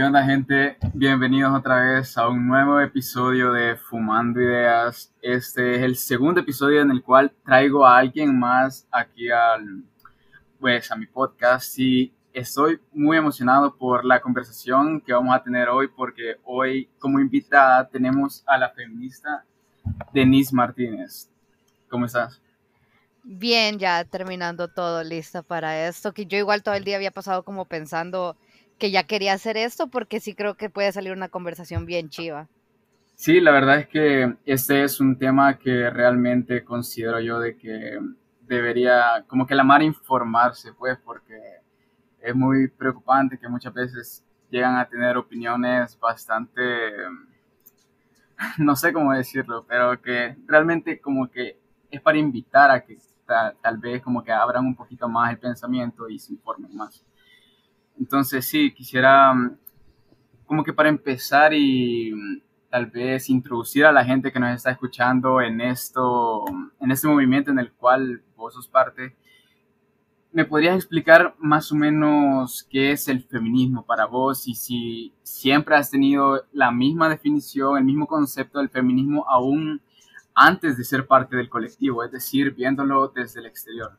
[0.00, 0.78] ¿Qué onda gente?
[0.94, 5.12] Bienvenidos otra vez a un nuevo episodio de Fumando Ideas.
[5.20, 9.84] Este es el segundo episodio en el cual traigo a alguien más aquí al,
[10.58, 15.68] pues, a mi podcast y estoy muy emocionado por la conversación que vamos a tener
[15.68, 19.44] hoy porque hoy como invitada tenemos a la feminista
[20.14, 21.28] Denise Martínez.
[21.90, 22.40] ¿Cómo estás?
[23.22, 27.42] Bien, ya terminando todo, lista para esto, que yo igual todo el día había pasado
[27.42, 28.34] como pensando
[28.80, 32.48] que ya quería hacer esto porque sí creo que puede salir una conversación bien chiva.
[33.14, 38.00] Sí, la verdad es que este es un tema que realmente considero yo de que
[38.40, 41.38] debería, como que la mar informarse, pues, porque
[42.20, 46.62] es muy preocupante que muchas veces llegan a tener opiniones bastante,
[48.58, 53.78] no sé cómo decirlo, pero que realmente como que es para invitar a que tal,
[53.78, 57.04] vez como que abran un poquito más el pensamiento y se informen más.
[58.00, 59.58] Entonces sí, quisiera mm,
[60.46, 62.40] como que para empezar y mm,
[62.70, 66.44] tal vez introducir a la gente que nos está escuchando en esto,
[66.80, 69.16] en este movimiento en el cual vos sos parte,
[70.32, 75.76] ¿me podrías explicar más o menos qué es el feminismo para vos y si siempre
[75.76, 79.82] has tenido la misma definición, el mismo concepto del feminismo aún
[80.34, 83.98] antes de ser parte del colectivo, es decir, viéndolo desde el exterior?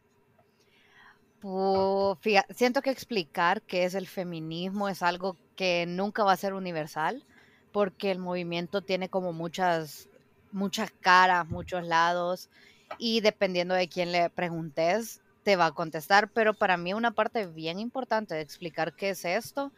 [2.53, 7.23] Siento que explicar qué es el feminismo es algo que nunca va a ser universal,
[7.72, 10.09] porque el movimiento tiene como muchas,
[10.52, 12.50] muchas caras, muchos lados,
[12.97, 16.30] y dependiendo de quién le preguntes, te va a contestar.
[16.31, 19.72] Pero para mí una parte bien importante de explicar qué es esto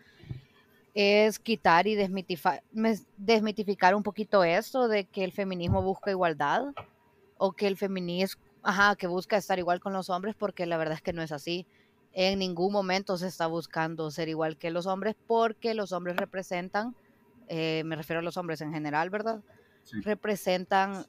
[0.95, 6.65] es quitar y desmitificar un poquito esto de que el feminismo busca igualdad
[7.37, 10.95] o que el feminismo, ajá, que busca estar igual con los hombres, porque la verdad
[10.95, 11.67] es que no es así.
[12.13, 16.95] En ningún momento se está buscando ser igual que los hombres porque los hombres representan,
[17.47, 19.41] eh, me refiero a los hombres en general, ¿verdad?
[20.03, 21.05] Representan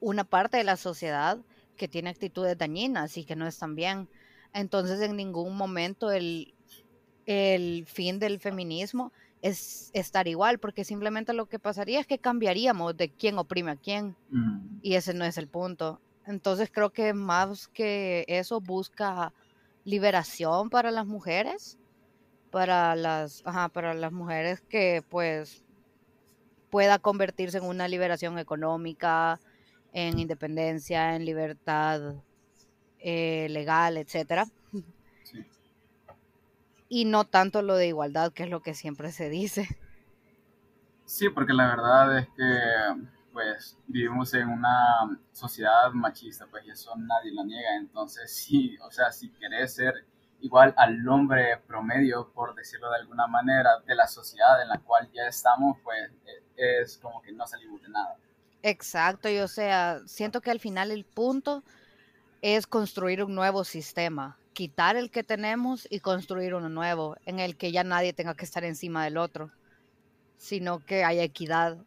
[0.00, 1.38] una parte de la sociedad
[1.76, 4.08] que tiene actitudes dañinas y que no están bien.
[4.52, 6.54] Entonces, en ningún momento el,
[7.26, 12.96] el fin del feminismo es estar igual, porque simplemente lo que pasaría es que cambiaríamos
[12.96, 14.78] de quién oprime a quién, mm.
[14.82, 16.00] y ese no es el punto.
[16.26, 19.32] Entonces creo que más que eso busca
[19.84, 21.78] liberación para las mujeres,
[22.50, 25.64] para las, para las mujeres que pues
[26.70, 29.40] pueda convertirse en una liberación económica,
[29.92, 32.14] en independencia, en libertad
[32.98, 34.46] eh, legal, etcétera
[36.94, 39.66] y no tanto lo de igualdad, que es lo que siempre se dice.
[41.06, 42.42] Sí, porque la verdad es que
[43.32, 48.90] pues vivimos en una sociedad machista, pues y eso nadie lo niega, entonces sí, o
[48.90, 50.06] sea, si querés ser
[50.40, 55.08] igual al hombre promedio, por decirlo de alguna manera, de la sociedad en la cual
[55.12, 56.10] ya estamos, pues
[56.56, 58.16] e, es como que no salimos de nada.
[58.62, 61.64] Exacto, y o sea, siento que al final el punto
[62.42, 67.56] es construir un nuevo sistema, quitar el que tenemos y construir uno nuevo, en el
[67.56, 69.50] que ya nadie tenga que estar encima del otro,
[70.36, 71.78] sino que haya equidad.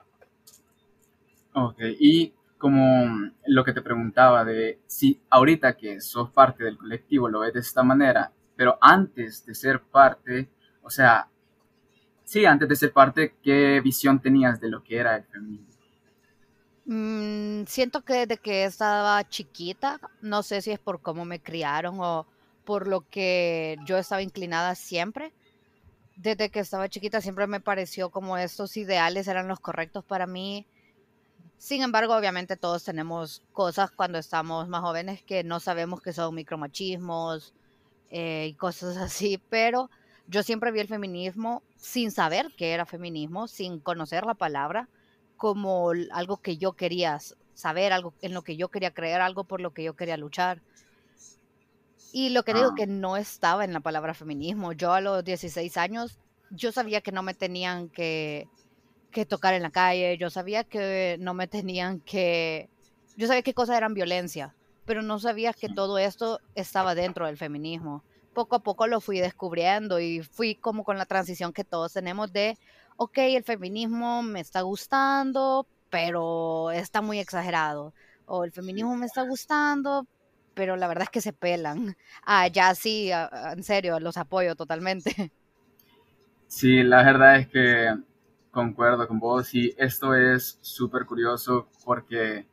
[1.57, 7.29] Ok, y como lo que te preguntaba de si ahorita que sos parte del colectivo
[7.29, 10.49] lo ves de esta manera, pero antes de ser parte,
[10.83, 11.29] o sea,
[12.25, 15.75] sí, antes de ser parte, ¿qué visión tenías de lo que era el feminismo?
[16.85, 21.99] Mm, siento que desde que estaba chiquita, no sé si es por cómo me criaron
[22.01, 22.27] o
[22.65, 25.31] por lo que yo estaba inclinada siempre.
[26.17, 30.67] Desde que estaba chiquita siempre me pareció como estos ideales eran los correctos para mí.
[31.57, 36.35] Sin embargo, obviamente todos tenemos cosas cuando estamos más jóvenes que no sabemos que son
[36.35, 37.53] micromachismos
[38.09, 39.89] eh, y cosas así, pero
[40.27, 44.89] yo siempre vi el feminismo sin saber qué era feminismo, sin conocer la palabra,
[45.37, 47.19] como algo que yo quería
[47.53, 50.61] saber, algo en lo que yo quería creer, algo por lo que yo quería luchar.
[52.11, 52.75] Y lo que digo ah.
[52.75, 54.71] que no estaba en la palabra feminismo.
[54.71, 56.17] Yo a los 16 años,
[56.49, 58.47] yo sabía que no me tenían que,
[59.15, 62.69] que tocar en la calle, yo sabía que no me tenían que...
[63.15, 64.53] Yo sabía qué cosas eran violencia,
[64.83, 68.03] pero no sabía que todo esto estaba dentro del feminismo.
[68.33, 72.33] Poco a poco lo fui descubriendo y fui como con la transición que todos tenemos
[72.33, 72.57] de,
[72.97, 77.93] ok, el feminismo me está gustando, pero está muy exagerado.
[78.25, 80.05] O el feminismo me está gustando,
[80.53, 81.95] pero la verdad es que se pelan.
[82.25, 85.31] Ah, ya sí, en serio, los apoyo totalmente.
[86.47, 87.95] Sí, la verdad es que
[88.55, 92.47] concuerdo con vos y esto es súper curioso porque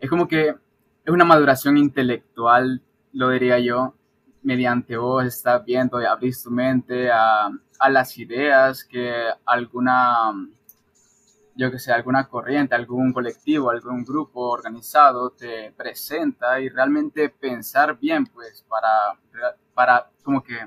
[0.00, 3.94] es como que es una maduración intelectual, lo diría yo,
[4.42, 7.46] mediante vos estás viendo y abrís tu mente a,
[7.78, 10.32] a las ideas que alguna,
[11.54, 17.96] yo que sé, alguna corriente, algún colectivo, algún grupo organizado te presenta y realmente pensar
[17.98, 19.18] bien, pues, para,
[19.72, 20.58] para como que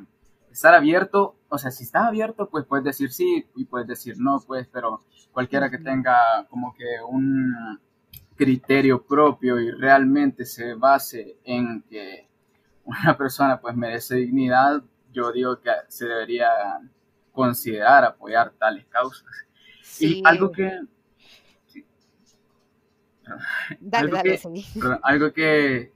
[0.58, 4.44] estar abierto, o sea, si estás abierto, pues puedes decir sí y puedes decir no,
[4.46, 7.80] pues, pero cualquiera que tenga como que un
[8.36, 12.28] criterio propio y realmente se base en que
[12.86, 14.82] una persona pues merece dignidad,
[15.14, 16.50] yo digo que se debería
[17.32, 19.28] considerar apoyar tales causas.
[20.00, 20.72] Y algo que...
[23.80, 25.94] Dale, algo, dale, que algo que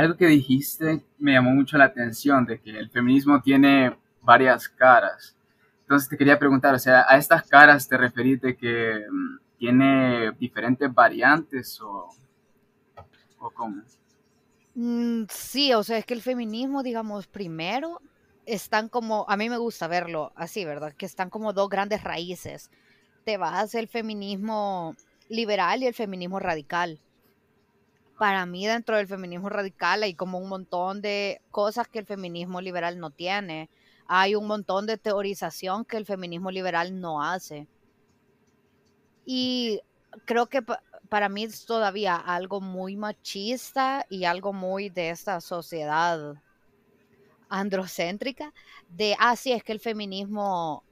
[0.00, 5.36] algo que dijiste me llamó mucho la atención de que el feminismo tiene varias caras.
[5.82, 10.32] Entonces te quería preguntar, o sea, a estas caras te referís de que mm, tiene
[10.32, 12.08] diferentes variantes o,
[13.38, 13.82] o cómo?
[14.74, 18.00] Mm, sí, o sea, es que el feminismo, digamos, primero
[18.46, 20.94] están como, a mí me gusta verlo así, ¿verdad?
[20.94, 22.70] Que están como dos grandes raíces.
[23.24, 24.96] Te vas el feminismo
[25.28, 27.00] liberal y el feminismo radical.
[28.18, 32.60] Para mí dentro del feminismo radical hay como un montón de cosas que el feminismo
[32.60, 33.68] liberal no tiene.
[34.06, 37.66] Hay un montón de teorización que el feminismo liberal no hace.
[39.26, 39.80] Y
[40.24, 40.62] creo que
[41.08, 46.34] para mí es todavía algo muy machista y algo muy de esta sociedad
[47.48, 48.52] androcéntrica,
[48.88, 50.82] de, ah, es que el feminismo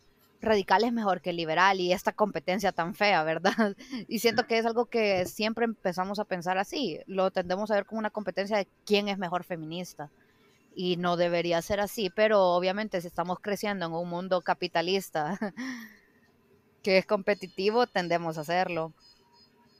[0.43, 3.77] radical es mejor que liberal y esta competencia tan fea, ¿verdad?
[4.09, 7.87] Y siento que es algo que siempre empezamos a pensar así, lo tendemos a ver
[7.87, 10.11] como una competencia de quién es mejor feminista.
[10.75, 15.39] Y no debería ser así, pero obviamente si estamos creciendo en un mundo capitalista
[16.83, 18.93] que es competitivo, tendemos a hacerlo.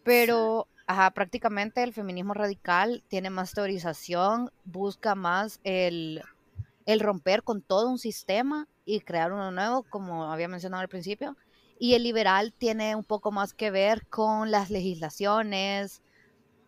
[0.05, 6.23] Pero ajá, prácticamente el feminismo radical tiene más teorización, busca más el,
[6.87, 11.37] el romper con todo un sistema y crear uno nuevo, como había mencionado al principio.
[11.79, 16.03] Y el liberal tiene un poco más que ver con las legislaciones,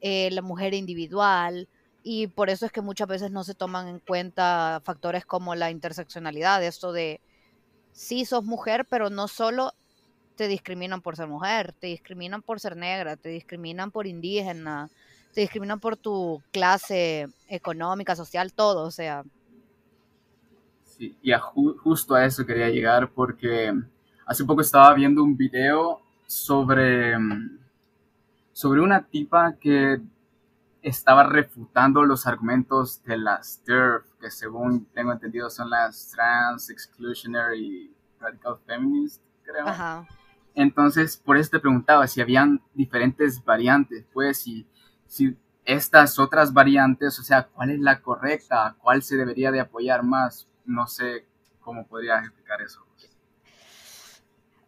[0.01, 1.69] eh, la mujer individual,
[2.03, 5.71] y por eso es que muchas veces no se toman en cuenta factores como la
[5.71, 7.23] interseccionalidad, esto de
[7.93, 9.73] sí sos mujer, pero no solo
[10.37, 14.91] te discriminan por ser mujer, te discriminan por ser negra, te discriminan por indígena,
[15.33, 19.25] te discriminan por tu clase económica, social, todo, o sea.
[20.97, 21.33] Sí, y
[21.83, 23.75] justo a eso quería llegar porque
[24.27, 27.17] hace poco estaba viendo un video sobre,
[28.53, 30.01] sobre una tipa que
[30.83, 37.93] estaba refutando los argumentos de las TERF, que según tengo entendido son las Trans Exclusionary
[38.21, 39.67] Radical Feminist, creo.
[39.67, 40.07] Ajá.
[40.55, 44.65] Entonces, por eso te preguntaba si habían diferentes variantes, pues, si,
[45.07, 48.77] si estas otras variantes, o sea, ¿cuál es la correcta?
[48.79, 50.47] ¿Cuál se debería de apoyar más?
[50.65, 51.27] No sé
[51.61, 52.85] cómo podrías explicar eso.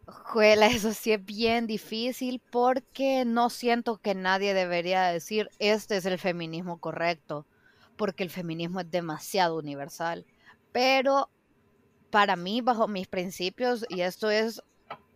[0.06, 6.06] Juela, eso sí es bien difícil porque no siento que nadie debería decir este es
[6.06, 7.44] el feminismo correcto,
[7.96, 10.24] porque el feminismo es demasiado universal.
[10.72, 11.28] Pero
[12.10, 14.62] para mí, bajo mis principios, y esto es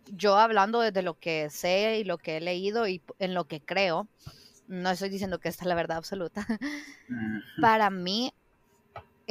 [0.07, 3.61] yo hablando desde lo que sé y lo que he leído y en lo que
[3.61, 4.07] creo,
[4.67, 6.45] no estoy diciendo que esta es la verdad absoluta,
[7.61, 8.33] para mí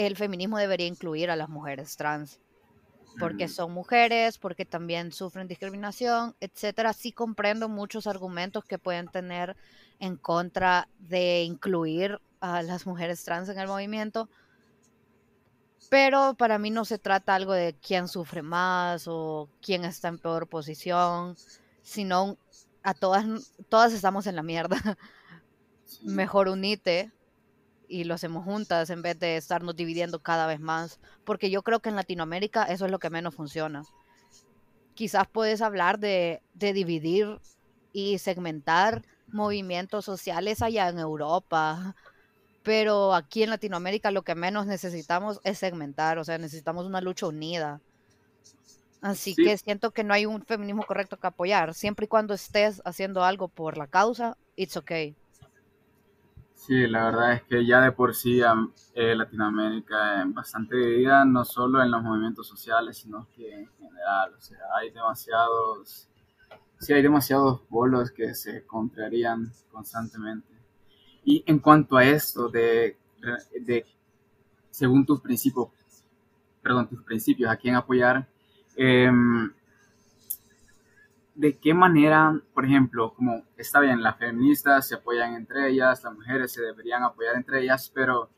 [0.07, 2.41] el feminismo debería incluir a las mujeres trans,
[3.19, 6.93] porque son mujeres, porque también sufren discriminación, etcétera.
[6.93, 9.57] Sí comprendo muchos argumentos que pueden tener
[9.99, 14.29] en contra de incluir a las mujeres trans en el movimiento,
[15.91, 20.19] pero para mí no se trata algo de quién sufre más o quién está en
[20.19, 21.37] peor posición,
[21.83, 22.39] sino
[22.83, 24.79] a todas, todas estamos en la mierda.
[26.03, 27.11] Mejor unite
[27.91, 31.01] y lo hacemos juntas en vez de estarnos dividiendo cada vez más.
[31.25, 33.83] Porque yo creo que en Latinoamérica eso es lo que menos funciona.
[34.95, 37.41] Quizás puedes hablar de, de dividir
[37.93, 41.95] y segmentar movimientos sociales allá en Europa
[42.63, 47.27] pero aquí en Latinoamérica lo que menos necesitamos es segmentar, o sea, necesitamos una lucha
[47.27, 47.81] unida.
[49.01, 51.73] Así que siento que no hay un feminismo correcto que apoyar.
[51.73, 55.17] Siempre y cuando estés haciendo algo por la causa, it's okay.
[56.67, 58.43] Sí, la verdad es que ya de por sí
[58.95, 64.35] eh, Latinoamérica es bastante dividida, no solo en los movimientos sociales, sino que en general.
[64.37, 66.07] O sea, hay demasiados,
[66.79, 70.53] sí, hay demasiados bolos que se contrarían constantemente.
[71.25, 72.99] Y en cuanto a esto de,
[73.59, 73.87] de
[74.71, 75.69] según tus principios,
[76.63, 78.29] perdón, tus principios, a quién apoyar,
[78.77, 79.51] em,
[81.41, 86.13] ¿de qué manera, por ejemplo, como está bien, las feministas se apoyan entre ellas, las
[86.13, 88.29] mujeres se deberían apoyar entre ellas, pero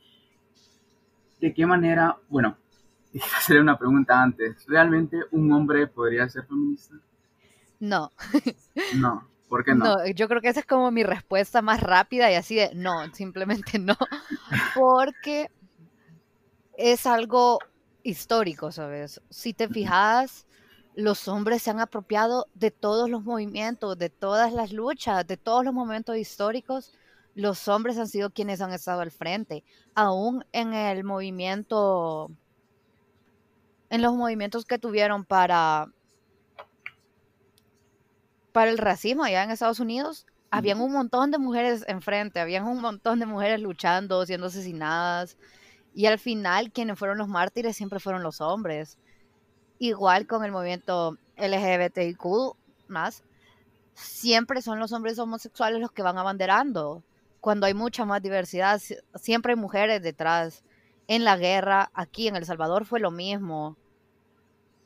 [1.40, 2.56] ¿de qué manera, bueno,
[3.12, 6.94] quiero hacer una pregunta antes, ¿realmente un hombre podría ser feminista?
[7.80, 8.12] No.
[8.94, 9.84] No, ¿por qué no?
[9.84, 13.12] No, yo creo que esa es como mi respuesta más rápida y así de no,
[13.12, 13.96] simplemente no.
[14.76, 15.50] Porque
[16.78, 17.58] es algo
[18.02, 19.20] histórico, ¿sabes?
[19.28, 20.46] Si te fijas,
[20.94, 25.64] los hombres se han apropiado de todos los movimientos, de todas las luchas, de todos
[25.64, 26.92] los momentos históricos.
[27.34, 29.64] Los hombres han sido quienes han estado al frente.
[29.94, 32.30] Aún en el movimiento,
[33.88, 35.90] en los movimientos que tuvieron para,
[38.52, 42.82] para el racismo allá en Estados Unidos, habían un montón de mujeres enfrente, habían un
[42.82, 45.38] montón de mujeres luchando, siendo asesinadas.
[45.94, 48.98] Y al final, quienes fueron los mártires siempre fueron los hombres.
[49.82, 52.54] Igual con el movimiento LGBTIQ
[52.86, 53.24] más,
[53.94, 57.02] siempre son los hombres homosexuales los que van abanderando.
[57.40, 58.80] Cuando hay mucha más diversidad,
[59.16, 60.62] siempre hay mujeres detrás.
[61.08, 63.76] En la guerra, aquí en El Salvador fue lo mismo.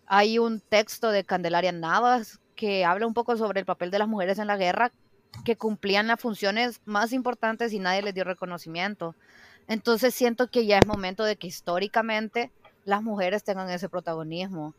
[0.07, 4.09] Hay un texto de Candelaria Navas que habla un poco sobre el papel de las
[4.09, 4.93] mujeres en la guerra,
[5.45, 9.15] que cumplían las funciones más importantes y nadie les dio reconocimiento.
[9.69, 12.51] Entonces siento que ya es momento de que históricamente
[12.87, 14.73] las mujeres tengan ese protagonismo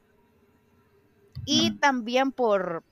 [1.47, 2.83] y también por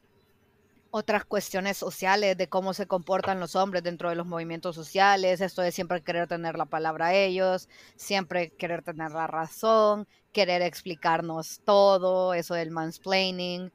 [0.89, 5.61] otras cuestiones sociales de cómo se comportan los hombres dentro de los movimientos sociales, esto
[5.61, 11.59] de siempre querer tener la palabra a ellos, siempre querer tener la razón, querer explicarnos
[11.65, 13.73] todo, eso del mansplaining.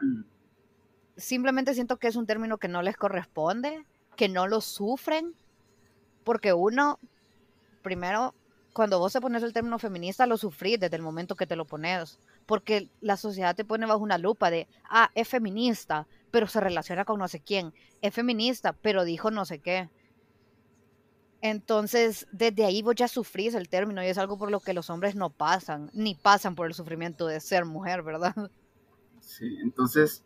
[0.00, 0.22] Mm.
[1.16, 3.84] Simplemente siento que es un término que no les corresponde,
[4.14, 5.34] que no lo sufren,
[6.22, 7.00] porque uno,
[7.82, 8.32] primero,
[8.72, 11.64] cuando vos te pones el término feminista, lo sufrís desde el momento que te lo
[11.64, 16.58] pones porque la sociedad te pone bajo una lupa de, ah, es feminista, pero se
[16.58, 19.88] relaciona con no sé quién, es feminista, pero dijo no sé qué.
[21.42, 24.90] Entonces, desde ahí vos ya sufrís el término y es algo por lo que los
[24.90, 28.34] hombres no pasan, ni pasan por el sufrimiento de ser mujer, ¿verdad?
[29.20, 30.24] Sí, entonces,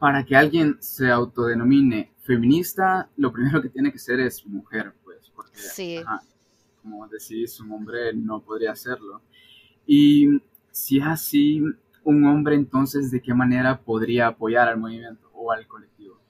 [0.00, 5.30] para que alguien se autodenomine feminista, lo primero que tiene que ser es mujer, pues,
[5.36, 6.00] porque, sí.
[6.82, 9.22] como decís, un hombre no podría hacerlo.
[9.86, 10.42] Y
[10.78, 11.60] si es así,
[12.04, 16.20] un hombre entonces, ¿de qué manera podría apoyar al movimiento o al colectivo?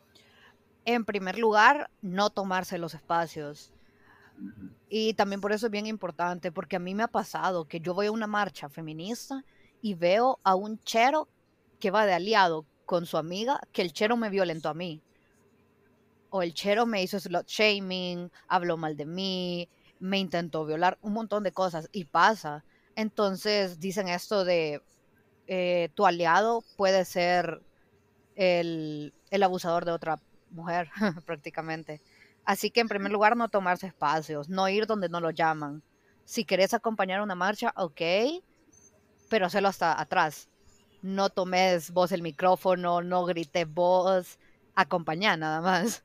[0.84, 3.72] En primer lugar, no tomarse los espacios.
[4.88, 7.92] Y también por eso es bien importante, porque a mí me ha pasado que yo
[7.92, 9.44] voy a una marcha feminista
[9.82, 11.28] y veo a un chero
[11.78, 15.02] que va de aliado con su amiga, que el chero me violentó a mí.
[16.30, 21.12] O el chero me hizo slot shaming, habló mal de mí, me intentó violar, un
[21.12, 21.88] montón de cosas.
[21.92, 22.64] Y pasa.
[22.98, 24.82] Entonces dicen esto de
[25.46, 27.62] eh, tu aliado puede ser
[28.34, 30.18] el, abusador de otra
[30.50, 30.90] mujer,
[31.24, 32.02] prácticamente.
[32.44, 35.84] Así que en primer lugar no tomarse espacios, no ir donde no lo llaman.
[36.24, 38.00] Si querés acompañar una marcha, ok,
[39.30, 40.48] pero hacerlo hasta atrás.
[41.00, 44.40] No tomes vos el micrófono, no grites vos,
[44.74, 46.02] acompañá nada más.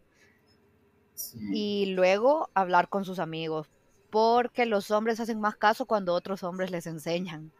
[1.52, 3.68] Y luego hablar con sus amigos,
[4.14, 7.52] porque los hombres hacen más caso cuando otros hombres les enseñan.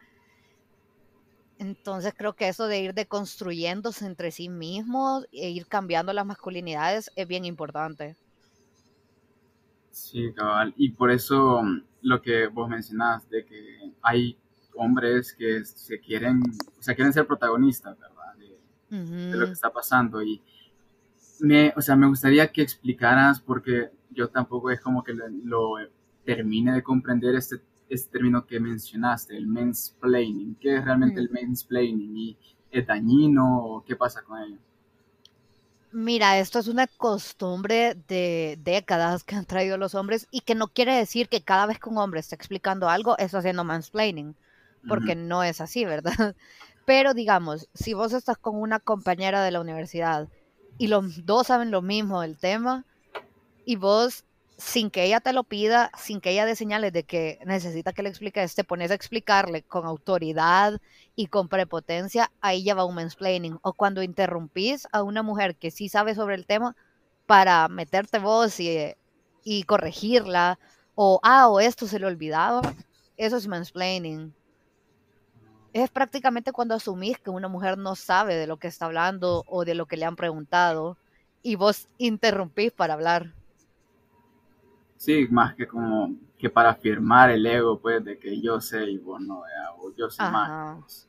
[1.58, 7.10] Entonces creo que eso de ir deconstruyéndose entre sí mismos e ir cambiando las masculinidades
[7.16, 8.14] es bien importante.
[9.90, 10.72] Sí, cabal.
[10.76, 14.38] Y por eso mm, lo que vos mencionás, de que hay
[14.76, 16.40] hombres que se quieren,
[16.78, 18.36] o sea, quieren ser protagonistas, ¿verdad?
[18.38, 20.22] De, lo que está pasando.
[20.22, 20.40] Y
[21.40, 25.78] me, o sea, me gustaría que explicaras, porque yo tampoco es como que lo
[26.24, 27.56] termine de comprender este,
[27.88, 30.56] este término que mencionaste, el mansplaining.
[30.60, 32.16] ¿Qué es realmente el mansplaining?
[32.16, 32.38] ¿Y
[32.70, 34.58] es dañino o qué pasa con ello?
[35.92, 40.66] Mira, esto es una costumbre de décadas que han traído los hombres y que no
[40.66, 44.34] quiere decir que cada vez que un hombre está explicando algo, está haciendo mansplaining,
[44.88, 46.34] porque no es así, ¿verdad?
[46.84, 50.28] Pero digamos, si vos estás con una compañera de la universidad
[50.78, 52.84] y los dos saben lo mismo del tema
[53.64, 54.24] y vos
[54.56, 58.02] sin que ella te lo pida, sin que ella dé señales de que necesita que
[58.02, 60.80] le expliques, te pones a explicarle con autoridad
[61.16, 63.58] y con prepotencia, ahí ya va un mansplaining.
[63.62, 66.76] O cuando interrumpís a una mujer que sí sabe sobre el tema
[67.26, 68.94] para meterte vos y,
[69.42, 70.58] y corregirla,
[70.94, 72.62] o ah, o esto se le olvidaba,
[73.16, 74.34] eso es mansplaining.
[75.72, 79.64] Es prácticamente cuando asumís que una mujer no sabe de lo que está hablando o
[79.64, 80.96] de lo que le han preguntado
[81.42, 83.34] y vos interrumpís para hablar.
[85.04, 88.96] Sí, más que como que para afirmar el ego, pues, de que yo sé y
[88.96, 89.42] vos no,
[89.78, 91.06] o yo sé más.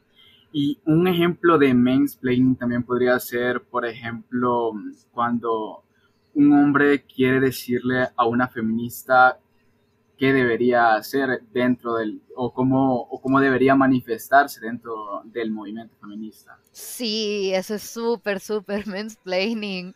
[0.51, 4.73] Y un ejemplo de mansplaining también podría ser, por ejemplo,
[5.13, 5.85] cuando
[6.33, 9.39] un hombre quiere decirle a una feminista
[10.17, 16.59] qué debería hacer dentro del, o cómo, o cómo debería manifestarse dentro del movimiento feminista.
[16.73, 19.95] Sí, eso es súper, súper mansplaining.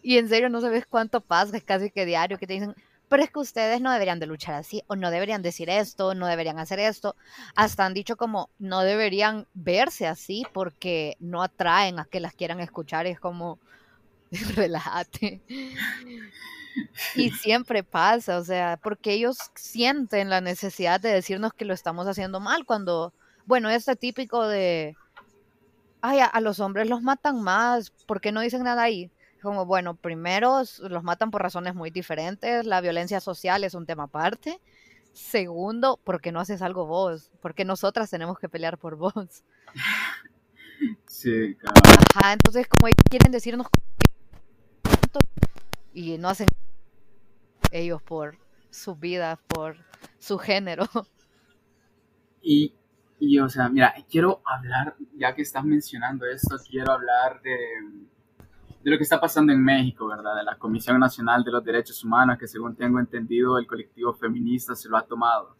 [0.00, 2.76] Y en serio no sabes cuánto pasa, casi que diario, que te dicen,
[3.12, 6.26] pero es que ustedes no deberían de luchar así, o no deberían decir esto, no
[6.26, 7.14] deberían hacer esto.
[7.54, 12.58] Hasta han dicho como, no deberían verse así porque no atraen a que las quieran
[12.60, 13.06] escuchar.
[13.06, 13.58] Es como,
[14.56, 15.42] relájate.
[17.14, 22.06] Y siempre pasa, o sea, porque ellos sienten la necesidad de decirnos que lo estamos
[22.06, 23.12] haciendo mal cuando,
[23.44, 24.96] bueno, este típico de,
[26.00, 29.10] ay, a, los hombres los matan más, ¿por qué no dicen nada ahí?
[29.42, 34.04] Como, bueno, primero los matan por razones muy diferentes, la violencia social es un tema
[34.04, 34.60] aparte.
[35.12, 37.30] Segundo, ¿por qué no haces algo vos?
[37.40, 39.44] Porque nosotras tenemos que pelear por vos.
[41.06, 41.80] Sí, claro.
[42.14, 43.66] Ajá, entonces como ellos quieren decirnos
[45.92, 46.46] y no hacen
[47.70, 48.38] ellos por
[48.70, 49.76] su vida, por
[50.18, 50.86] su género.
[52.44, 52.74] Y,
[53.20, 57.56] y, o sea, mira, quiero hablar, ya que estás mencionando esto, quiero hablar de,
[58.82, 60.36] de lo que está pasando en México, ¿verdad?
[60.36, 64.74] De la Comisión Nacional de los Derechos Humanos, que según tengo entendido, el colectivo feminista
[64.74, 65.56] se lo ha tomado.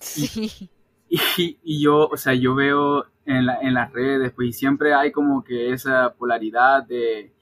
[0.00, 0.70] Sí.
[1.06, 4.94] Y, y, yo, o sea, yo veo en, la, en las redes, pues, y siempre
[4.94, 7.32] hay como que esa polaridad de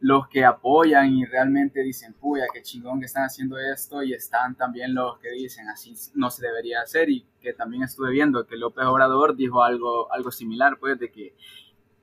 [0.00, 4.54] los que apoyan y realmente dicen, puya, qué chingón que están haciendo esto, y están
[4.54, 8.56] también los que dicen, así no se debería hacer, y que también estuve viendo que
[8.56, 11.34] López Obrador dijo algo, algo similar, pues, de que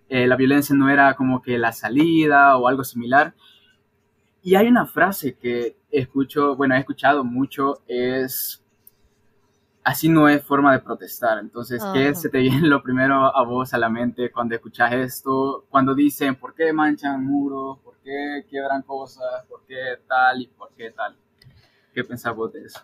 [0.09, 3.33] eh, la violencia no era como que la salida o algo similar.
[4.41, 8.63] Y hay una frase que escucho, bueno, he escuchado mucho, es
[9.87, 11.39] así no es forma de protestar.
[11.39, 15.65] Entonces, ¿qué se te viene lo primero a vos a la mente cuando escuchas esto?
[15.69, 17.79] Cuando dicen, ¿por qué manchan muros?
[17.79, 19.45] ¿Por qué quiebran cosas?
[19.47, 21.15] ¿Por qué tal y por qué tal?
[21.93, 22.81] ¿Qué pensás vos de eso?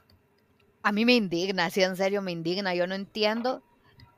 [0.82, 2.74] A mí me indigna, sí, en serio me indigna.
[2.74, 3.62] Yo no entiendo.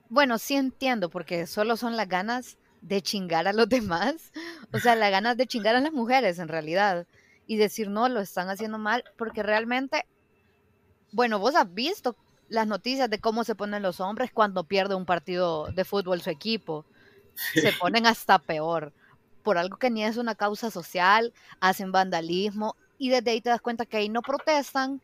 [0.09, 4.31] Bueno, sí entiendo, porque solo son las ganas de chingar a los demás.
[4.71, 7.07] O sea, las ganas de chingar a las mujeres, en realidad.
[7.47, 10.05] Y decir, no, lo están haciendo mal, porque realmente,
[11.11, 12.15] bueno, vos has visto
[12.49, 16.29] las noticias de cómo se ponen los hombres cuando pierde un partido de fútbol su
[16.29, 16.85] equipo.
[17.53, 18.93] Se ponen hasta peor.
[19.43, 23.61] Por algo que ni es una causa social, hacen vandalismo y desde ahí te das
[23.61, 25.01] cuenta que ahí no protestan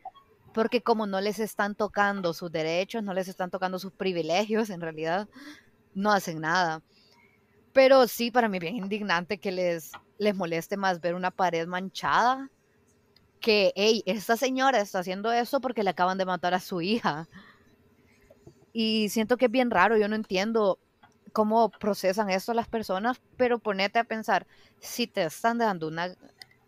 [0.52, 4.80] porque como no les están tocando sus derechos, no les están tocando sus privilegios, en
[4.80, 5.28] realidad
[5.94, 6.82] no hacen nada.
[7.72, 12.50] Pero sí, para mí bien indignante que les, les moleste más ver una pared manchada
[13.40, 17.28] que, hey, esta señora está haciendo eso porque le acaban de matar a su hija.
[18.72, 20.78] Y siento que es bien raro, yo no entiendo
[21.32, 24.46] cómo procesan esto las personas, pero ponete a pensar,
[24.80, 26.14] si te están dando una,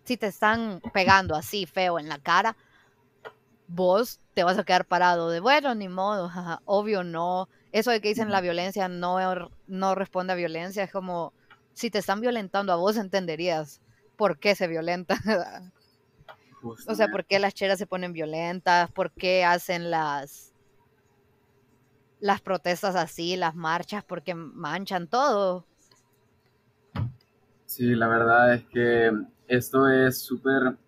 [0.04, 2.56] si te están pegando así feo en la cara,
[3.68, 6.30] vos te vas a quedar parado de, bueno, ni modo,
[6.64, 7.48] obvio no.
[7.74, 9.18] Eso de que dicen la violencia no,
[9.66, 11.32] no responde a violencia, es como,
[11.72, 13.80] si te están violentando a vos entenderías
[14.16, 15.16] por qué se violenta.
[16.88, 18.90] O sea, ¿por qué las cheras se ponen violentas?
[18.90, 20.54] ¿Por qué hacen las
[22.20, 24.02] las protestas así, las marchas?
[24.02, 25.66] Porque manchan todo.
[27.66, 29.12] Sí, la verdad es que
[29.46, 30.78] esto es súper...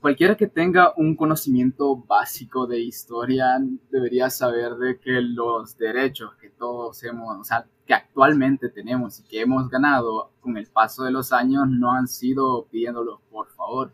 [0.00, 3.58] cualquiera que tenga un conocimiento básico de historia
[3.90, 9.24] debería saber de que los derechos que todos hemos, o sea, que actualmente tenemos y
[9.24, 13.92] que hemos ganado con el paso de los años no han sido pidiéndolos por favor,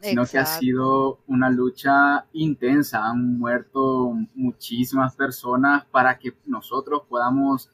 [0.00, 3.04] sino que ha sido una lucha intensa.
[3.04, 7.70] Han muerto muchísimas personas para que nosotros podamos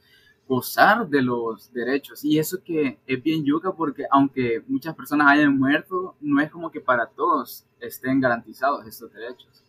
[0.49, 2.25] gozar de los derechos.
[2.25, 6.71] Y eso que es bien yuca porque aunque muchas personas hayan muerto, no es como
[6.71, 9.63] que para todos estén garantizados estos derechos.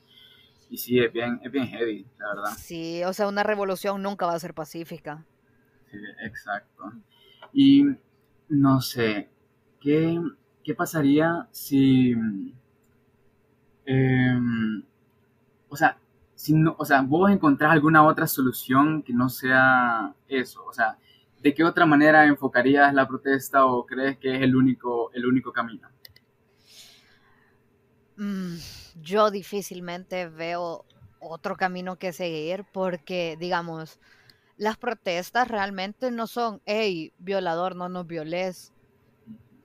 [0.69, 2.51] Y sí, es bien, es bien heavy, la verdad.
[2.57, 5.25] Sí, o sea, una revolución nunca va a ser pacífica.
[5.91, 6.93] Sí, exacto.
[7.51, 7.85] Y
[8.47, 9.29] no sé,
[9.81, 10.21] ¿qué,
[10.63, 12.11] ¿qué pasaría si,
[13.85, 14.83] em,
[15.67, 15.97] o sea,
[16.39, 20.63] si no, o sea, vos encontrás alguna otra solución que no sea eso?
[20.65, 20.97] O sea,
[21.41, 25.51] ¿de qué otra manera enfocarías la protesta o crees que es el único, el único
[25.51, 25.89] camino?
[28.15, 28.55] Mm,
[29.01, 30.85] yo difícilmente veo
[31.19, 33.99] otro camino que seguir porque, digamos,
[34.55, 38.71] las protestas realmente no son, hey, violador, no nos violes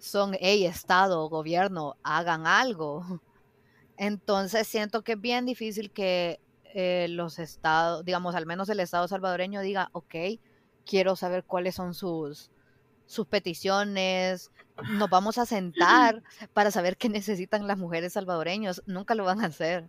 [0.00, 3.20] son, hey, Estado, gobierno, hagan algo.
[3.96, 6.40] Entonces siento que es bien difícil que
[6.74, 10.14] eh, los estados, digamos, al menos el Estado salvadoreño diga, ok,
[10.84, 12.50] quiero saber cuáles son sus,
[13.06, 14.50] sus peticiones,
[14.90, 18.82] nos vamos a sentar para saber qué necesitan las mujeres salvadoreñas.
[18.86, 19.88] Nunca lo van a hacer.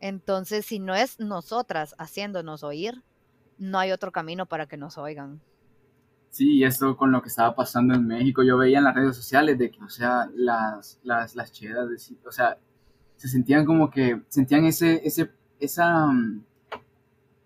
[0.00, 3.02] Entonces, si no es nosotras haciéndonos oír,
[3.56, 5.40] no hay otro camino para que nos oigan.
[6.28, 9.16] Sí, y esto con lo que estaba pasando en México, yo veía en las redes
[9.16, 11.88] sociales de que, o sea, las, las, las chedas,
[12.26, 12.58] o sea,
[13.16, 15.30] se sentían como que, sentían ese, ese,
[15.64, 16.44] esa, mm,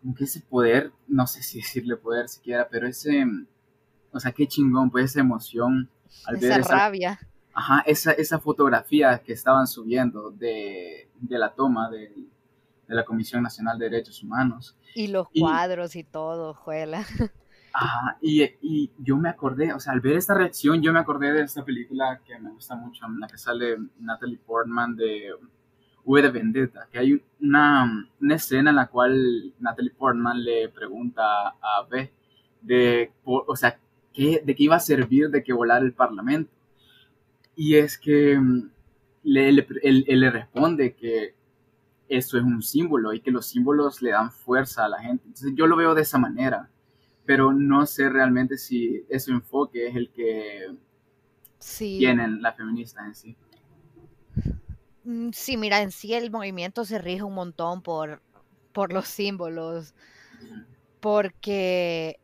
[0.02, 3.46] como que ese poder, no sé si decirle poder siquiera, pero ese, mm,
[4.12, 5.90] o sea, qué chingón, pues esa emoción
[6.24, 7.18] al ver esa rabia.
[7.52, 12.14] Ajá, esa, esa fotografía que estaban subiendo de, de la toma de,
[12.86, 14.76] de, la Comisión Nacional de Derechos Humanos.
[14.94, 17.04] Y los cuadros y todo, juela.
[17.72, 21.32] Ajá, y, y, yo me acordé, o sea, al ver esta reacción, yo me acordé
[21.32, 25.30] de esta película que me gusta mucho, en la que sale Natalie Portman de
[26.06, 31.48] V de Vendetta, que hay una, una escena en la cual Natalie Portman le pregunta
[31.48, 32.10] a B
[32.62, 33.78] de, o sea,
[34.14, 36.50] ¿qué, de qué iba a servir de que volara el Parlamento.
[37.54, 38.70] Y es que mm,
[39.24, 41.34] le, él, él le responde que
[42.08, 45.24] eso es un símbolo y que los símbolos le dan fuerza a la gente.
[45.26, 46.70] Entonces yo lo veo de esa manera
[47.26, 50.68] pero no sé realmente si ese enfoque es el que
[51.98, 53.36] tienen las feministas en sí.
[55.06, 58.22] Mm, sí, mira, en sí el movimiento se rige un montón por,
[58.72, 59.94] por los símbolos,
[61.00, 62.20] porque,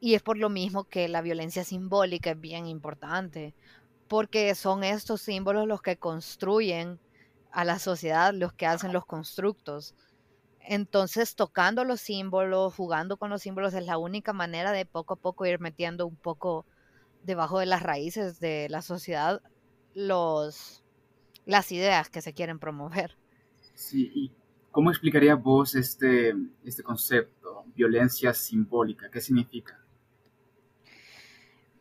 [0.00, 3.54] y es por lo mismo que la violencia simbólica es bien importante,
[4.08, 7.00] porque son estos símbolos los que construyen
[7.52, 9.94] a la sociedad, los que hacen los constructos.
[10.60, 15.18] Entonces, tocando los símbolos, jugando con los símbolos es la única manera de poco a
[15.18, 16.66] poco ir metiendo un poco
[17.22, 19.42] debajo de las raíces de la sociedad
[19.94, 20.84] los
[21.50, 23.16] las ideas que se quieren promover.
[23.74, 24.32] Sí, ¿y
[24.70, 26.34] cómo explicaría vos este,
[26.64, 29.10] este concepto, violencia simbólica?
[29.10, 29.78] ¿Qué significa?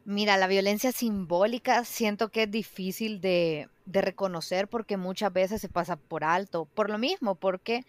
[0.05, 5.69] Mira, la violencia simbólica siento que es difícil de, de reconocer porque muchas veces se
[5.69, 6.65] pasa por alto.
[6.65, 7.86] Por lo mismo, porque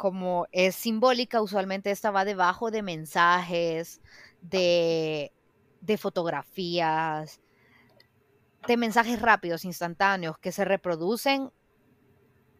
[0.00, 4.00] como es simbólica, usualmente esta va debajo de mensajes,
[4.40, 5.30] de,
[5.98, 7.38] fotografías,
[8.66, 11.50] de mensajes rápidos, instantáneos, que se reproducen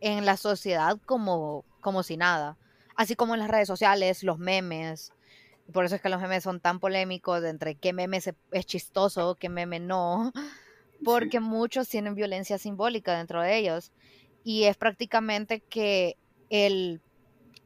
[0.01, 2.57] en la sociedad como, como si nada.
[2.97, 5.13] Así como en las redes sociales, los memes.
[5.73, 8.21] Por eso es que los memes son tan polémicos de entre qué meme
[8.53, 10.33] es chistoso, qué meme no.
[11.05, 13.93] Porque muchos tienen violencia simbólica dentro de ellos.
[14.43, 16.17] Y es prácticamente que
[16.51, 17.01] el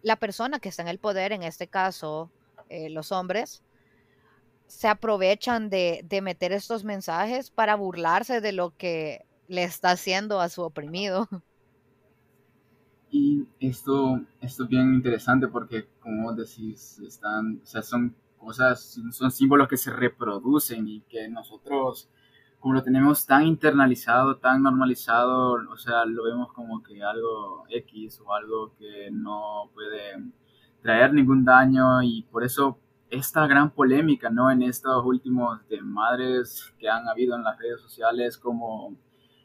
[0.05, 2.31] la persona que está en el poder, en este caso
[2.69, 3.63] eh, los hombres,
[4.75, 10.49] se aprovechan de, meter estos mensajes para burlarse de lo que le está haciendo a
[10.49, 11.29] su oprimido.
[13.17, 19.31] Y esto, esto es bien interesante porque, como decís, están, o sea, son cosas, son
[19.31, 22.09] símbolos que se reproducen y que nosotros
[22.59, 28.21] como lo tenemos tan internalizado, tan normalizado, o sea, lo vemos como que algo X
[28.25, 30.33] o algo que no puede
[30.83, 32.81] traer ningún daño y por eso
[33.15, 34.51] esta gran polémica, ¿no?
[34.51, 38.97] En estos últimos de madres que han habido en las redes sociales, como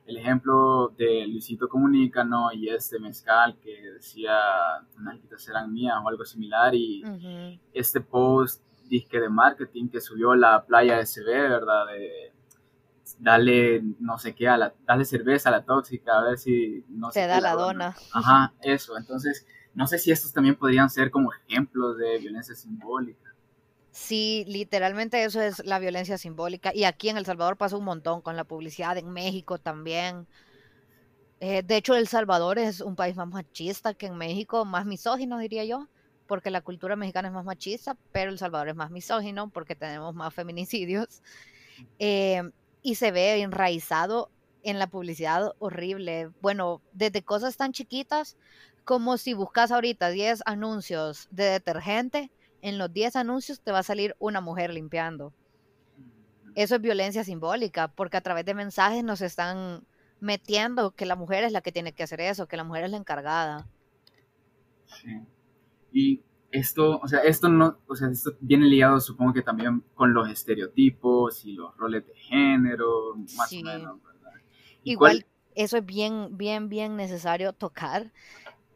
[0.06, 2.52] el ejemplo de Luisito Comunica, ¿no?
[2.52, 4.38] Y este mezcal que decía,
[4.98, 7.04] unas serán mías o algo similar y
[7.74, 11.86] este post disque de marketing que subió la playa SB, ¿verdad?
[11.86, 12.34] De,
[13.20, 17.12] dale no sé qué, a la, dale cerveza a la tóxica, a ver si no
[17.12, 17.96] se da la dona.
[18.14, 18.98] Ajá, eso.
[18.98, 23.29] Entonces, no sé si estos también podrían ser como ejemplos de violencia simbólica.
[23.92, 26.72] Sí, literalmente eso es la violencia simbólica.
[26.74, 30.28] Y aquí en El Salvador pasa un montón con la publicidad, en México también.
[31.40, 35.40] Eh, de hecho, El Salvador es un país más machista que en México, más misógino,
[35.40, 35.88] diría yo,
[36.28, 40.14] porque la cultura mexicana es más machista, pero El Salvador es más misógino porque tenemos
[40.14, 41.22] más feminicidios.
[42.00, 42.44] Eh,
[42.82, 44.32] y se ve enraizado
[44.64, 46.32] en la publicidad horrible.
[46.42, 48.38] Bueno, desde cosas tan chiquitas
[48.84, 53.84] como si buscas ahorita 10 anuncios de detergente, en los 10 anuncios te va a
[53.84, 55.34] salir una mujer limpiando.
[56.56, 59.86] Eso es violencia simbólica, porque a través de mensajes nos están
[60.20, 62.92] metiendo que la mujer es la que tiene que hacer eso, que la mujer es
[62.92, 63.68] la encargada.
[64.86, 65.22] Sí.
[65.92, 70.14] Y esto, o sea, esto no, o sea, esto viene ligado supongo que también con
[70.14, 74.32] los estereotipos y los roles de género, más o menos, ¿verdad?
[74.84, 78.12] Igual eso es bien, bien, bien necesario tocar,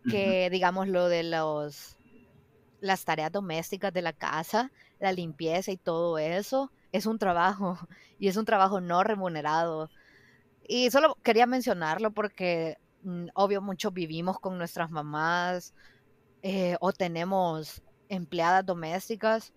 [0.09, 1.97] que digamos lo de los
[2.83, 4.69] las tareas domésticas de la casa,
[4.99, 7.77] la limpieza y todo eso, es un trabajo
[8.19, 9.89] y es un trabajo no remunerado.
[10.67, 15.73] Y solo quería mencionarlo porque mm, obvio muchos vivimos con nuestras mamás,
[16.41, 19.53] eh, o tenemos empleadas domésticas,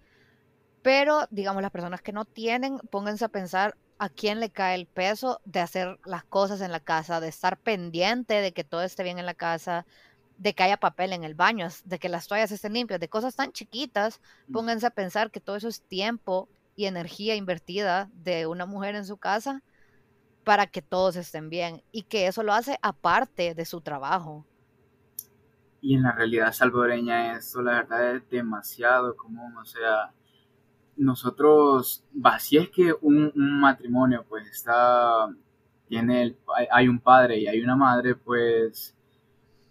[0.83, 4.87] pero digamos las personas que no tienen, pónganse a pensar a quién le cae el
[4.87, 9.03] peso de hacer las cosas en la casa, de estar pendiente de que todo esté
[9.03, 9.85] bien en la casa,
[10.37, 13.37] de que haya papel en el baño, de que las toallas estén limpias, de cosas
[13.37, 14.21] tan chiquitas,
[14.51, 14.57] Mm.
[14.57, 19.07] pónganse a pensar que todo eso es tiempo y energía invertida de una mujer en
[19.07, 19.63] su casa
[20.45, 24.47] para que todos estén bien y que eso lo hace aparte de su trabajo.
[25.81, 29.57] Y en la realidad salvadoreña esto, la verdad, es demasiado común.
[29.57, 30.13] O sea,
[30.97, 35.29] nosotros, va, si es que un, un matrimonio, pues está,
[35.89, 36.39] tiene, el-
[36.73, 38.96] hay un padre y hay una madre, pues,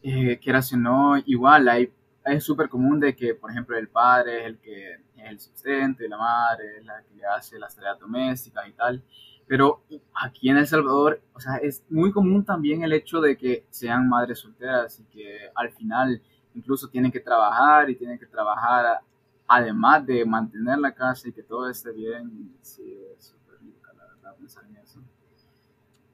[0.08, 1.92] eh, quieras o no, igual, hay,
[2.26, 6.04] es súper común de que, por ejemplo, el padre es el que es el sustento
[6.04, 9.04] y la madre es la que le hace las tareas domésticas y tal.
[9.48, 9.82] Pero
[10.14, 14.08] aquí en El Salvador, o sea, es muy común también el hecho de que sean
[14.08, 16.22] madres solteras y que al final
[16.54, 19.00] incluso tienen que trabajar y tienen que trabajar
[19.48, 22.56] además de mantener la casa y que todo esté bien.
[22.62, 25.00] Sí, es súper rica, la verdad, pensar en eso.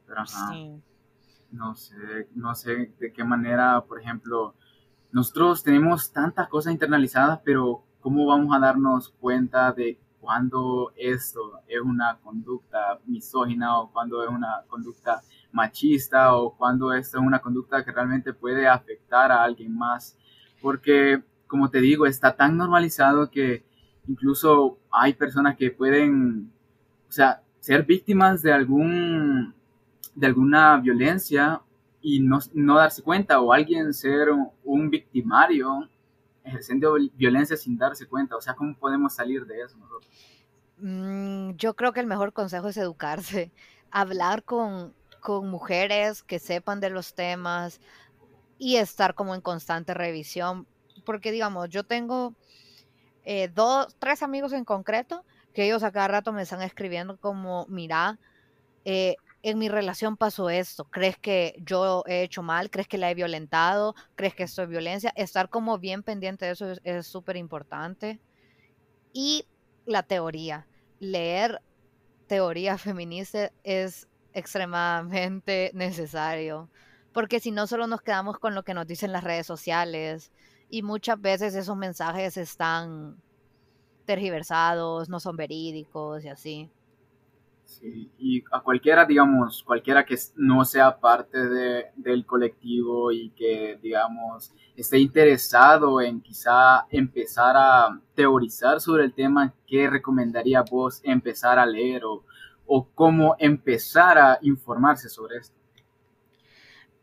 [0.07, 0.81] Pero ajá, Sí.
[1.51, 4.55] No sé, no sé de qué manera, por ejemplo,
[5.11, 11.81] nosotros tenemos tantas cosas internalizadas, pero ¿cómo vamos a darnos cuenta de cuándo esto es
[11.81, 17.83] una conducta misógina o cuándo es una conducta machista o cuándo esto es una conducta
[17.83, 20.17] que realmente puede afectar a alguien más?
[20.61, 23.65] Porque, como te digo, está tan normalizado que
[24.07, 26.51] incluso hay personas que pueden,
[27.09, 29.53] o sea, ser víctimas de algún
[30.15, 31.61] de alguna violencia
[32.01, 34.29] y no, no darse cuenta o alguien ser
[34.63, 35.89] un, victimario
[36.43, 38.35] ejerciendo violencia sin darse cuenta.
[38.35, 40.09] O sea, ¿cómo podemos salir de eso nosotros?
[40.77, 43.51] Mm, yo creo que el mejor consejo es educarse,
[43.91, 47.79] hablar con, con mujeres que sepan de los temas
[48.57, 50.67] y estar como en constante revisión.
[51.05, 52.35] Porque digamos, yo tengo
[53.23, 57.65] eh, dos, tres amigos en concreto que ellos a cada rato me están escribiendo como,
[57.67, 58.17] mira,
[58.85, 62.69] eh, en mi relación pasó esto, ¿crees que yo he hecho mal?
[62.69, 63.95] ¿Crees que la he violentado?
[64.15, 65.11] ¿Crees que esto es violencia?
[65.15, 68.21] Estar como bien pendiente de eso es- súper importante.
[69.13, 69.47] Y
[69.85, 70.67] la teoría,
[70.99, 71.61] leer
[72.27, 76.71] teoría feminista es extremadamente necesario,
[77.13, 80.31] porque si no solo nos quedamos con lo que nos dicen las redes sociales
[80.69, 83.21] y muchas veces esos mensajes están
[84.05, 86.71] tergiversados, no son verídicos y así.
[87.81, 94.51] Y a cualquiera, digamos, cualquiera que no sea parte de, del colectivo y que, digamos,
[94.75, 101.65] esté interesado en quizá empezar a teorizar sobre el tema, ¿qué recomendaría vos empezar a
[101.65, 102.23] leer o,
[102.65, 105.55] o cómo empezar a informarse sobre esto?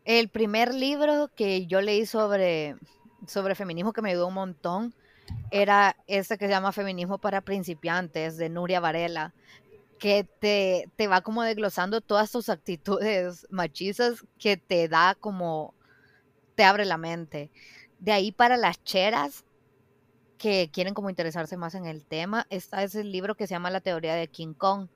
[0.04, 2.76] El primer libro que yo leí sobre,
[3.26, 4.94] sobre feminismo que me ayudó un montón
[5.50, 9.34] era este que se llama Feminismo para principiantes de Nuria Varela
[9.98, 15.74] que te, te va como desglosando todas tus actitudes machistas que te da como,
[16.54, 17.50] te abre la mente.
[17.98, 19.44] De ahí para las cheras
[20.38, 23.80] que quieren como interesarse más en el tema, está ese libro que se llama La
[23.80, 24.88] teoría de King Kong,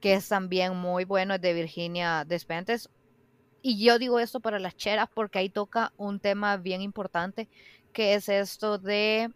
[0.00, 2.88] que es también muy bueno, es de Virginia Despentes.
[3.60, 7.48] Y yo digo esto para las cheras porque ahí toca un tema bien importante,
[7.92, 9.30] que es esto de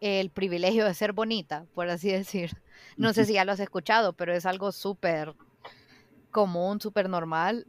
[0.00, 2.50] el privilegio de ser bonita, por así decir.
[2.96, 5.34] No sé si ya lo has escuchado, pero es algo súper
[6.30, 7.66] común, súper normal,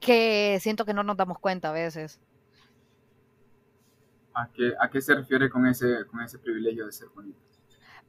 [0.00, 2.20] que siento que no nos damos cuenta a veces.
[4.34, 7.38] ¿A qué, a qué se refiere con ese, con ese privilegio de ser bonita?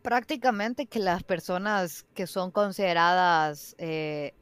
[0.02, 4.34] Prácticamente que las personas que son consideradas eh,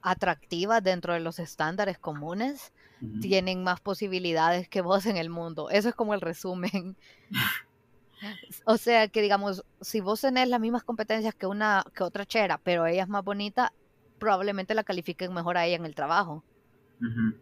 [0.00, 3.20] atractivas dentro de los estándares comunes uh -huh.
[3.20, 5.70] tienen más posibilidades que vos en el mundo.
[5.70, 6.96] Eso es como el resumen.
[8.64, 12.58] O sea que digamos, si vos tenés las mismas competencias que una que otra chera,
[12.58, 13.72] pero ella es más bonita,
[14.18, 16.44] probablemente la califiquen mejor a ella en el trabajo.
[17.00, 17.40] Uh -huh.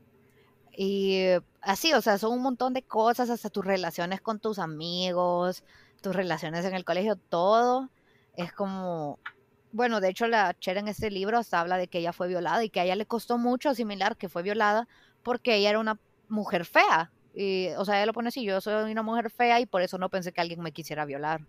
[0.76, 1.24] Y
[1.60, 5.64] así, o sea, son un montón de cosas, hasta tus relaciones con tus amigos,
[6.00, 7.90] tus relaciones en el colegio, todo
[8.36, 9.18] es como,
[9.72, 12.64] bueno, de hecho la chera en este libro hasta habla de que ella fue violada
[12.64, 14.88] y que a ella le costó mucho asimilar que fue violada
[15.22, 17.12] porque ella era una mujer fea.
[17.34, 19.98] Y, o sea, ella lo pone así, yo soy una mujer fea y por eso
[19.98, 21.42] no pensé que alguien me quisiera violar.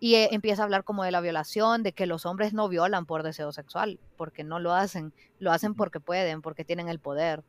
[0.00, 3.06] Y eh, empieza a hablar como de la violación, de que los hombres no violan
[3.06, 7.44] por deseo sexual, porque no lo hacen, lo hacen porque pueden, porque tienen el poder.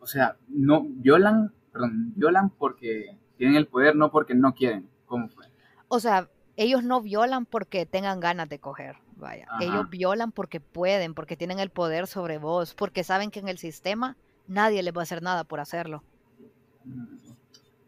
[0.00, 4.88] O sea, no violan, perdón, violan porque tienen el poder, no porque no quieren.
[5.04, 5.46] ¿Cómo fue?
[5.88, 9.46] O sea, ellos no violan porque tengan ganas de coger, vaya.
[9.48, 9.62] Ajá.
[9.62, 13.58] Ellos violan porque pueden, porque tienen el poder sobre vos, porque saben que en el
[13.58, 14.16] sistema
[14.46, 16.02] nadie les va a hacer nada por hacerlo.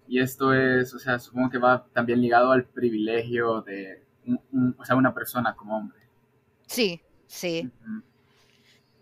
[0.08, 4.76] Y esto es, o sea, supongo que va también ligado al privilegio de, un, un,
[4.78, 5.98] o sea, una persona como hombre.
[6.66, 7.70] Sí, sí.
[7.80, 8.02] Uh -huh.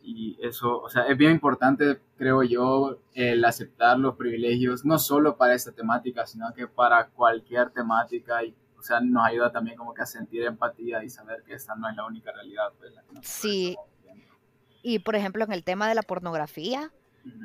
[0.02, 5.36] y eso, o sea, es bien importante, creo yo, el aceptar los privilegios, no solo
[5.36, 9.94] para esta temática, sino que para cualquier temática y, o sea, nos ayuda también como
[9.94, 12.72] que a sentir empatía y saber que esta no es la única realidad.
[12.78, 13.76] Pues, sí.
[14.82, 16.92] Y por ejemplo, en el tema de la pornografía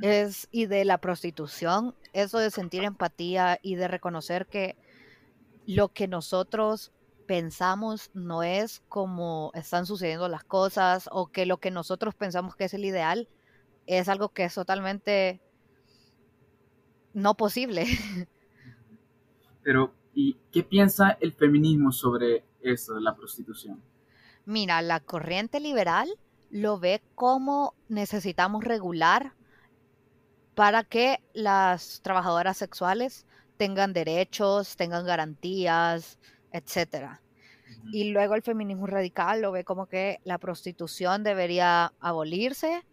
[0.02, 4.76] es, y de la prostitución, eso de sentir empatía y de reconocer que
[5.66, 6.92] lo que nosotros
[7.28, 12.64] pensamos no es como están sucediendo las cosas o que lo que nosotros pensamos que
[12.64, 13.28] es el ideal
[13.86, 15.40] es algo que es totalmente
[17.14, 17.86] no posible.
[19.64, 23.82] Pero, ¿y qué piensa el feminismo sobre eso de la prostitución?
[24.46, 26.10] Mira, la corriente liberal
[26.50, 29.34] lo ve como necesitamos regular
[30.60, 36.20] para que las trabajadoras sexuales tengan derechos, tengan garantías,
[36.52, 37.22] etcétera.
[37.94, 42.86] Y luego el feminismo radical lo ve como que la prostitución debería abolirse,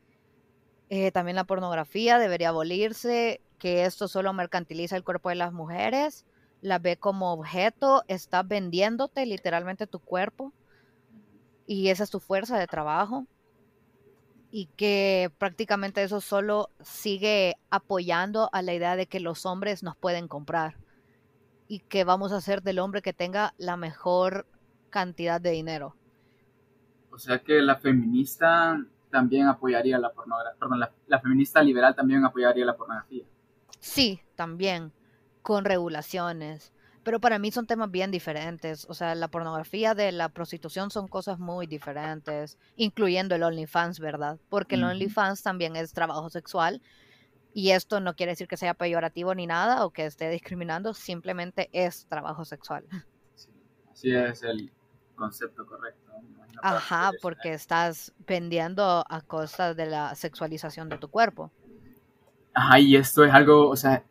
[0.90, 6.24] eh, también la pornografía debería abolirse, que esto solo mercantiliza el cuerpo de las mujeres,
[6.60, 10.52] la ve como objeto, está vendiéndote literalmente tu cuerpo
[11.66, 13.26] y esa es tu fuerza de trabajo
[14.58, 19.98] y que prácticamente eso solo sigue apoyando a la idea de que los hombres nos
[19.98, 20.78] pueden comprar
[21.68, 24.46] y que vamos a hacer del hombre que tenga la mejor
[24.88, 25.94] cantidad de dinero.
[27.10, 32.64] O sea que la feminista también apoyaría la pornografía, perdón, la, feminista liberal también apoyaría
[32.64, 33.26] la pornografía.
[33.78, 34.90] Sí, también,
[35.42, 36.72] con regulaciones.
[37.06, 38.84] Pero para mí son temas bien diferentes.
[38.90, 44.40] O sea, la pornografía de la prostitución son cosas muy diferentes, incluyendo el OnlyFans, ¿verdad?
[44.48, 46.82] Porque el OnlyFans también es trabajo sexual
[47.54, 51.70] y esto no quiere decir que sea peyorativo ni nada o que esté discriminando, simplemente
[51.70, 52.84] es trabajo sexual.
[53.36, 53.50] Sí,
[53.92, 54.72] así es el
[55.14, 56.10] concepto correcto.
[56.60, 61.52] Ajá, porque estás vendiendo a costa de la sexualización de tu cuerpo.
[62.52, 64.02] Ajá, y esto es algo, o sea,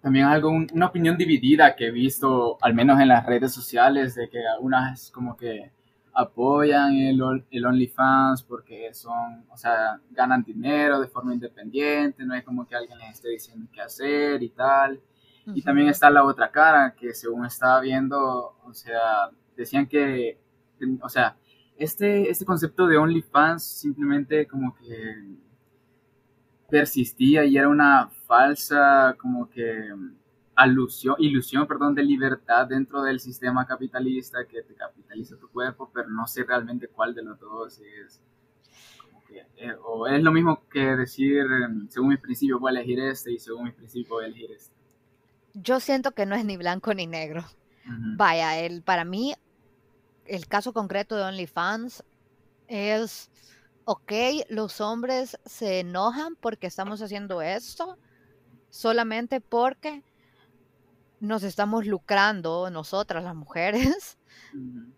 [0.00, 4.28] también algo, una opinión dividida que he visto, al menos en las redes sociales, de
[4.28, 5.70] que algunas como que
[6.12, 12.44] apoyan el, el OnlyFans porque son, o sea, ganan dinero de forma independiente, no es
[12.44, 15.00] como que alguien les esté diciendo qué hacer y tal.
[15.52, 20.38] Y también está la otra cara, que según estaba viendo, o sea, decían que,
[21.00, 21.36] o sea,
[21.76, 25.16] este, este concepto de OnlyFans simplemente como que
[26.68, 29.92] persistía y era una falsa como que
[30.54, 36.08] alusión, ilusión, perdón, de libertad dentro del sistema capitalista que te capitaliza tu cuerpo, pero
[36.08, 38.20] no sé realmente cuál de los dos es.
[39.56, 43.32] Eh, o es lo mismo que decir, em, según mis principios voy a elegir este
[43.32, 44.74] y según mis principios voy a elegir este.
[45.54, 47.44] Yo siento que no es ni blanco ni negro.
[48.16, 49.34] Vaya, el, para mí,
[50.24, 52.04] el caso concreto de OnlyFans
[52.68, 53.28] es,
[53.84, 54.12] ok,
[54.50, 57.98] los hombres se enojan porque estamos haciendo esto,
[58.70, 60.02] solamente porque
[61.20, 64.18] nos estamos lucrando nosotras las mujeres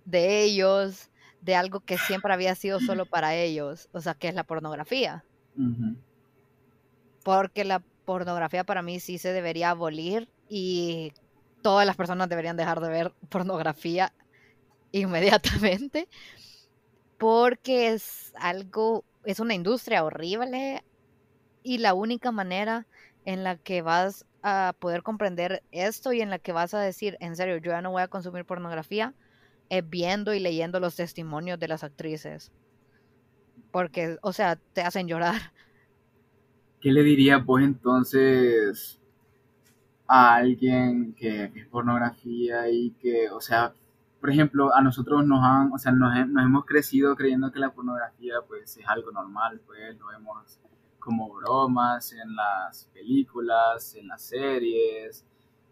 [0.04, 4.34] de ellos, de algo que siempre había sido solo para ellos, o sea, que es
[4.34, 5.24] la pornografía.
[7.24, 11.12] Porque la pornografía para mí sí se debería abolir y
[11.62, 14.12] todas las personas deberían dejar de ver pornografía
[14.92, 16.08] inmediatamente
[17.18, 20.82] porque es algo, es una industria horrible
[21.62, 22.88] y la única manera
[23.24, 27.16] en la que vas a poder comprender esto y en la que vas a decir,
[27.20, 29.14] en serio, yo ya no voy a consumir pornografía,
[29.68, 32.52] es viendo y leyendo los testimonios de las actrices.
[33.70, 35.40] Porque, o sea, te hacen llorar.
[36.80, 39.00] ¿Qué le diría pues entonces
[40.08, 43.72] a alguien que ve pornografía y que, o sea,
[44.20, 47.70] por ejemplo, a nosotros nos han, o sea, nos, nos hemos crecido creyendo que la
[47.70, 50.60] pornografía pues es algo normal, pues lo hemos
[51.02, 55.24] como bromas en las películas, en las series.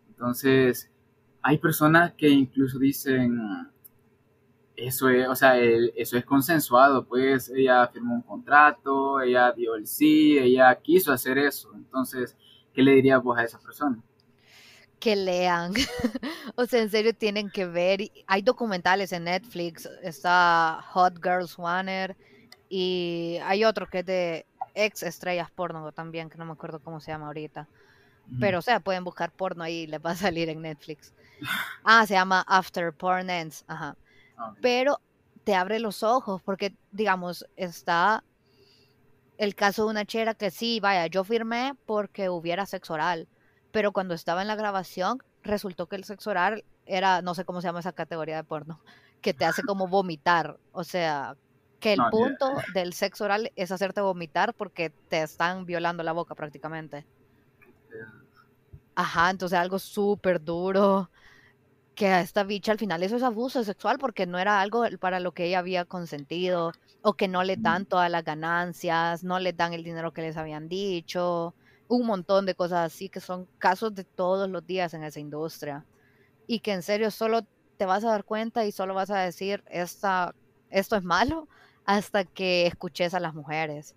[0.08, 0.90] Entonces,
[1.42, 3.38] hay personas que incluso dicen,
[4.76, 9.86] eso es, o sea, eso es consensuado, pues ella firmó un contrato, ella dio el
[9.86, 11.70] sí, ella quiso hacer eso.
[11.74, 12.36] Entonces,
[12.72, 14.02] ¿qué le dirías vos a esa persona?
[14.98, 15.72] Que lean.
[16.56, 18.00] o sea, en serio tienen que ver.
[18.26, 22.16] Hay documentales en Netflix, está Hot Girls Wanted
[22.68, 27.00] y hay otro que es de ex estrellas porno también, que no me acuerdo cómo
[27.00, 27.68] se llama ahorita.
[28.38, 31.12] Pero, o sea, pueden buscar porno ahí y les va a salir en Netflix.
[31.82, 33.64] Ah, se llama After Porn Ends.
[33.66, 33.96] Ajá.
[34.36, 35.00] Ah, Pero
[35.42, 38.22] te abre los ojos porque, digamos, está
[39.38, 43.26] el caso de una chera que sí, vaya, yo firmé porque hubiera sexo oral.
[43.72, 47.60] Pero cuando estaba en la grabación, resultó que el sexo oral era, no sé cómo
[47.60, 48.80] se llama esa categoría de porno,
[49.22, 50.58] que te hace como vomitar.
[50.72, 51.36] O sea,
[51.80, 56.12] Que el No, punto del sexo oral es hacerte vomitar porque te están violando la
[56.12, 57.06] boca prácticamente.
[58.94, 61.10] Ajá, entonces algo súper duro.
[61.94, 65.20] Que a esta bicha al final eso es abuso sexual porque no era algo para
[65.20, 66.72] lo que ella había consentido.
[67.02, 70.36] O que no le dan todas las ganancias, no le dan el dinero que les
[70.36, 71.56] habían dicho.
[71.88, 75.86] Un montón de cosas así que son casos de todos los días en esa industria.
[76.46, 77.42] Y que en serio solo
[77.76, 80.34] te vas a dar cuenta y solo vas a decir, Esta,
[80.68, 81.48] esto es malo,
[81.90, 83.96] hasta que escuches a las mujeres.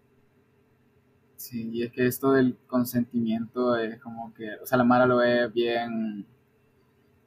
[1.35, 5.17] Sí, y es que esto del consentimiento es como que, o sea, la Mara lo
[5.17, 6.25] ve bien,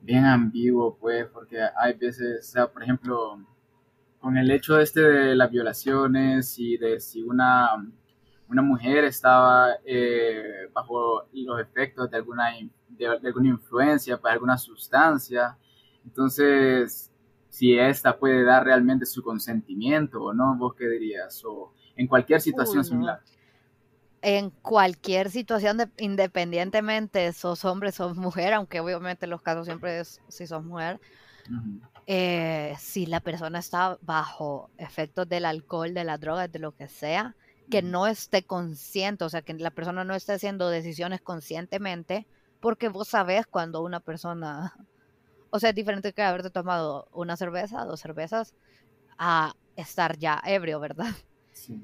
[0.01, 3.39] bien ambiguo, pues, porque hay veces, o sea, por ejemplo,
[4.19, 7.69] con el hecho este de las violaciones y de si una,
[8.49, 12.47] una mujer estaba eh, bajo los efectos de alguna,
[12.89, 15.57] de, alguna influencia, para alguna sustancia,
[16.05, 17.13] entonces,
[17.57, 21.43] si esta puede dar realmente su consentimiento o no, ¿vos qué dirías?
[21.47, 23.21] O en cualquier situación Uy, similar.
[24.23, 30.21] En cualquier situación, de- independientemente sos hombre, sos mujer, aunque obviamente los casos siempre es
[30.29, 31.01] si sos mujer,
[32.07, 36.89] eh, si la persona está bajo efectos del alcohol, de la droga, de lo que
[36.89, 37.37] sea,
[37.69, 42.29] que no esté consciente, o sea, que la persona no esté haciendo decisiones conscientemente,
[42.61, 44.77] porque vos sabés cuando una persona,
[45.51, 48.55] o sea, es diferente que haberte tomado una cerveza, dos cervezas,
[49.19, 51.13] a estar ya ebrio, ¿verdad?
[51.53, 51.81] Sí.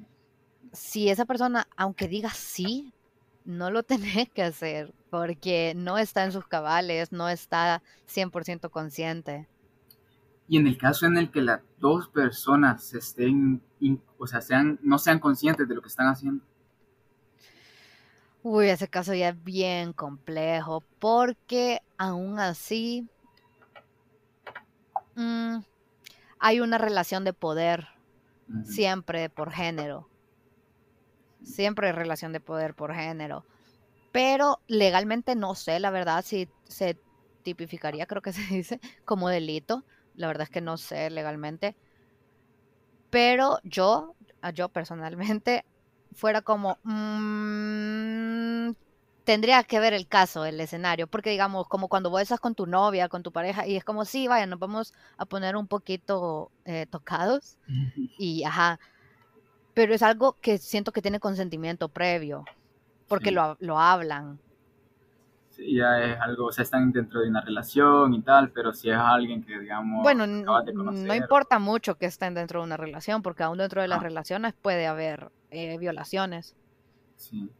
[0.72, 2.92] Si esa persona, aunque diga sí,
[3.44, 9.48] no lo tenés que hacer, porque no está en sus cabales, no está 100% consciente.
[10.48, 13.62] Y en el caso en el que las dos personas estén,
[14.18, 16.44] o sea, sean, no sean conscientes de lo que están haciendo.
[18.42, 23.08] Uy, ese caso ya es bien complejo, porque aún así
[25.14, 25.58] mm,
[26.38, 27.88] hay una relación de poder
[28.64, 30.08] siempre por género.
[31.42, 33.44] Siempre hay relación de poder por género.
[34.12, 36.98] Pero legalmente no sé, la verdad, si se
[37.42, 39.84] tipificaría, creo que se dice, como delito.
[40.14, 41.76] La verdad es que no sé legalmente.
[43.10, 44.14] Pero yo,
[44.54, 45.64] yo personalmente,
[46.12, 48.70] fuera como, mm,
[49.24, 52.66] tendría que ver el caso, el escenario, porque digamos, como cuando vos estás con tu
[52.66, 56.52] novia, con tu pareja, y es como, sí, vaya, nos vamos a poner un poquito
[56.64, 57.58] eh, tocados,
[58.16, 58.80] y ajá,
[59.74, 62.50] pero es algo que siento que tiene consentimiento previo,
[63.08, 63.32] porque Sí.
[63.32, 64.40] lo, lo hablan.
[65.50, 68.90] Sí, ya es algo, o sea, están dentro de una relación y tal, pero si
[68.90, 73.42] es alguien que, digamos, Bueno, no importa mucho que estén dentro de una relación, porque
[73.42, 74.02] aún dentro de las Ajá.
[74.02, 76.56] relaciones puede haber eh, violaciones.
[77.16, 77.50] Sí.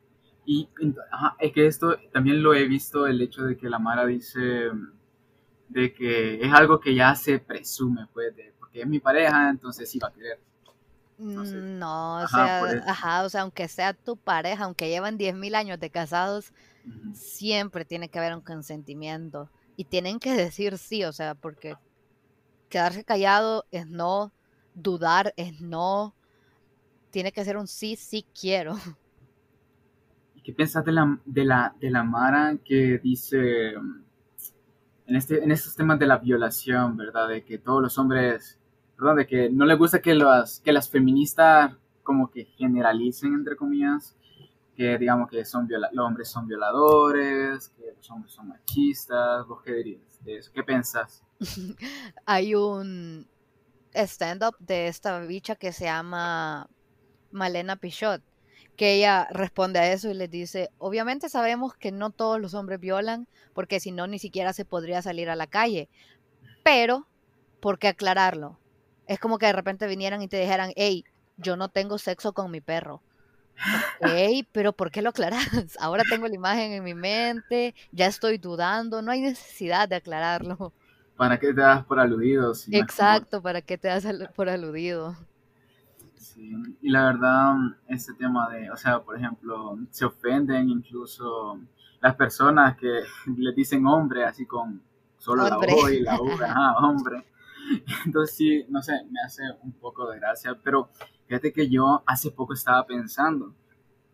[0.45, 0.69] Y
[1.11, 4.71] ajá, es que esto también lo he visto, el hecho de que la Mara dice
[5.69, 9.91] de que es algo que ya se presume, pues, de- porque es mi pareja, entonces
[9.91, 10.39] sí va a querer.
[11.19, 15.55] No, o ajá, por sea, ajá, o sea, aunque sea tu pareja, aunque llevan 10.000
[15.55, 16.53] años de casados,
[17.13, 19.51] siempre tiene que haber un consentimiento.
[19.77, 21.79] Y tienen que decir sí, o sea, porque
[22.69, 24.35] quedarse callado es no,
[24.75, 26.17] dudar es no,
[27.11, 28.77] tiene que ser un sí, sí quiero.
[30.43, 34.03] ¿Y qué piensas de la, de la, de la Mara que dice mm,
[35.07, 37.29] en, este, en estos temas de la violación, ¿verdad?
[37.29, 38.59] De que todos los hombres,
[38.97, 43.57] perdón, de que no le gusta que, las que las feministas como que generalicen, entre
[43.57, 44.17] comillas,
[44.75, 49.47] que digamos que son viola los hombres son violadores, que los hombres son machistas.
[49.47, 50.51] ¿Vos qué dirías de eso?
[50.53, 51.23] ¿Qué pensás?
[52.27, 53.29] Hay un
[53.95, 56.69] stand-up de esta bicha que se llama
[57.31, 58.23] Malena Pichot,
[58.77, 62.81] que ella responde a eso y les dice, obviamente sabemos que no todos los hombres
[62.81, 65.89] violan, porque si no ni siquiera se podría salir a la calle,
[66.63, 67.07] pero,
[67.61, 68.59] ¿por qué aclararlo?
[69.07, 71.05] Es como que de repente vinieran y te dijeran, hey,
[71.37, 73.03] yo no tengo sexo con mi perro.
[74.01, 75.47] Hey, pero ¿por qué lo aclaras?
[75.81, 80.73] Ahora tengo la imagen en mi mente, ya estoy dudando, no hay necesidad de aclararlo.
[81.17, 82.55] ¿Para qué te das por aludido?
[82.55, 84.05] Si Exacto, ¿para qué te das
[84.35, 85.17] por aludido?
[86.35, 87.55] Sí, y la verdad,
[87.89, 91.61] ese tema de, o sea, por ejemplo, se ofenden incluso
[92.01, 93.03] las personas que
[93.37, 94.83] le dicen hombre, así con
[95.19, 95.71] solo Hombre.
[95.71, 97.25] la O y la U, ajá, hombre.
[98.07, 100.89] Entonces sí, no sé, me hace un poco de gracia, pero
[101.27, 103.55] fíjate que yo hace poco estaba pensando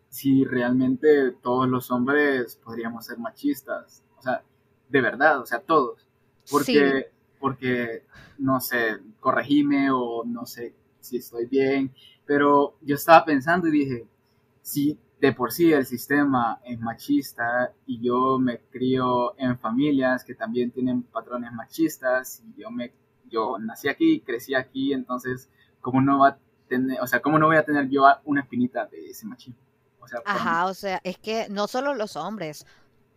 [0.09, 4.43] si realmente todos los hombres podríamos ser machistas, o sea,
[4.89, 6.07] de verdad, o sea, todos,
[6.49, 8.03] porque, porque,
[8.39, 11.91] no sé, corregime o no sé si estoy bien,
[12.25, 14.07] pero yo estaba pensando y dije,
[14.61, 20.35] si de por sí el sistema es machista y yo me crío en familias que
[20.35, 22.93] también tienen patrones machistas y yo me
[23.29, 25.49] yo nací aquí, crecí aquí, entonces
[25.81, 26.37] cómo no va a
[26.67, 29.59] tener, o sea, cómo no voy a tener yo una espinita de ese machismo.
[29.99, 32.65] O sea, Ajá, o sea, es que no solo los hombres,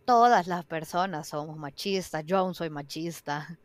[0.05, 3.57] todas las personas somos machistas, yo aún soy machista.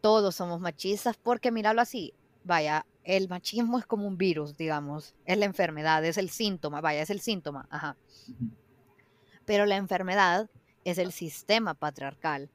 [0.00, 2.14] Todos somos machistas porque míralo así,
[2.44, 7.02] vaya, el machismo es como un virus, digamos, es la enfermedad, es el síntoma, vaya,
[7.02, 7.96] es el síntoma, ajá.
[9.44, 10.50] Pero la enfermedad
[10.84, 12.50] es el sistema patriarcal.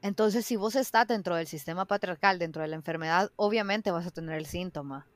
[0.00, 4.10] Entonces, si vos estás dentro del sistema patriarcal, dentro de la enfermedad, obviamente vas a
[4.10, 5.06] tener el síntoma.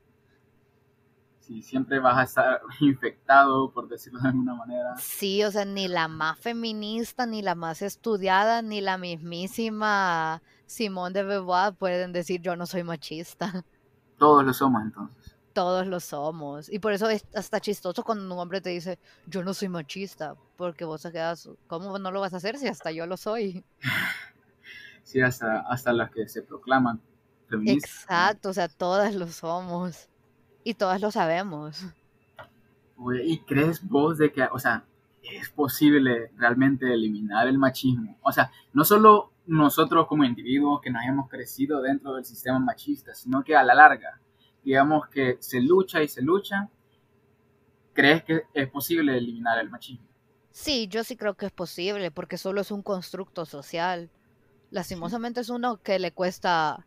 [1.41, 4.95] Sí, siempre vas a estar infectado, por decirlo de alguna manera.
[4.99, 11.15] Sí, o sea, ni la más feminista, ni la más estudiada, ni la mismísima Simone
[11.15, 13.65] de Beauvoir pueden decir yo no soy machista.
[14.19, 15.35] Todos lo somos entonces.
[15.53, 16.71] Todos lo somos.
[16.71, 20.35] Y por eso es hasta chistoso cuando un hombre te dice, yo no soy machista,
[20.57, 23.65] porque vos te quedas, ¿cómo no lo vas a hacer si hasta yo lo soy?
[25.03, 27.01] sí, hasta, hasta las que se proclaman
[27.49, 28.03] feministas.
[28.03, 30.09] Exacto, o sea, todas lo somos.
[30.65, 31.85] Y todas lo sabemos.
[33.25, 34.85] ¿Y crees vos de que, o sea,
[35.23, 38.19] es posible realmente eliminar el machismo?
[38.23, 43.15] O sea, no solo nosotros como individuos que nos hemos crecido dentro del sistema machista,
[43.15, 44.21] sino que a la larga,
[44.65, 46.69] digamos que se lucha y se lucha,
[47.93, 50.07] ¿crees que es posible eliminar el machismo?
[50.51, 54.11] Sí, yo sí creo que es posible, porque solo es un constructo social.
[54.71, 56.87] Lastimosamente es uno que le cuesta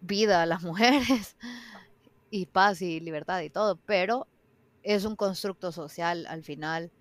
[0.00, 1.36] vida a las mujeres
[2.30, 4.28] y paz y libertad y todo, pero
[4.82, 6.92] es un constructo social al final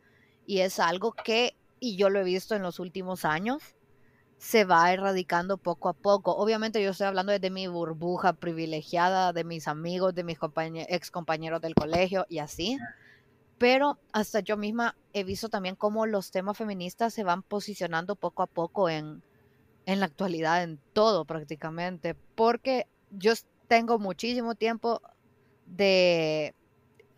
[0.46, 3.76] y es algo que, y yo lo he visto en los últimos años,
[4.44, 6.36] se va erradicando poco a poco.
[6.36, 10.38] Obviamente yo estoy hablando desde mi burbuja privilegiada, de mis amigos, de mis
[10.90, 12.78] ex compañeros del colegio y así.
[13.58, 18.44] Pero hasta yo misma he visto también cómo los temas feministas se van posicionando poco
[18.44, 19.24] a poco en,
[19.86, 22.14] en la actualidad, en todo prácticamente.
[22.36, 23.32] Porque yo
[23.70, 25.02] tengo muchísimo tiempo
[25.68, 26.54] de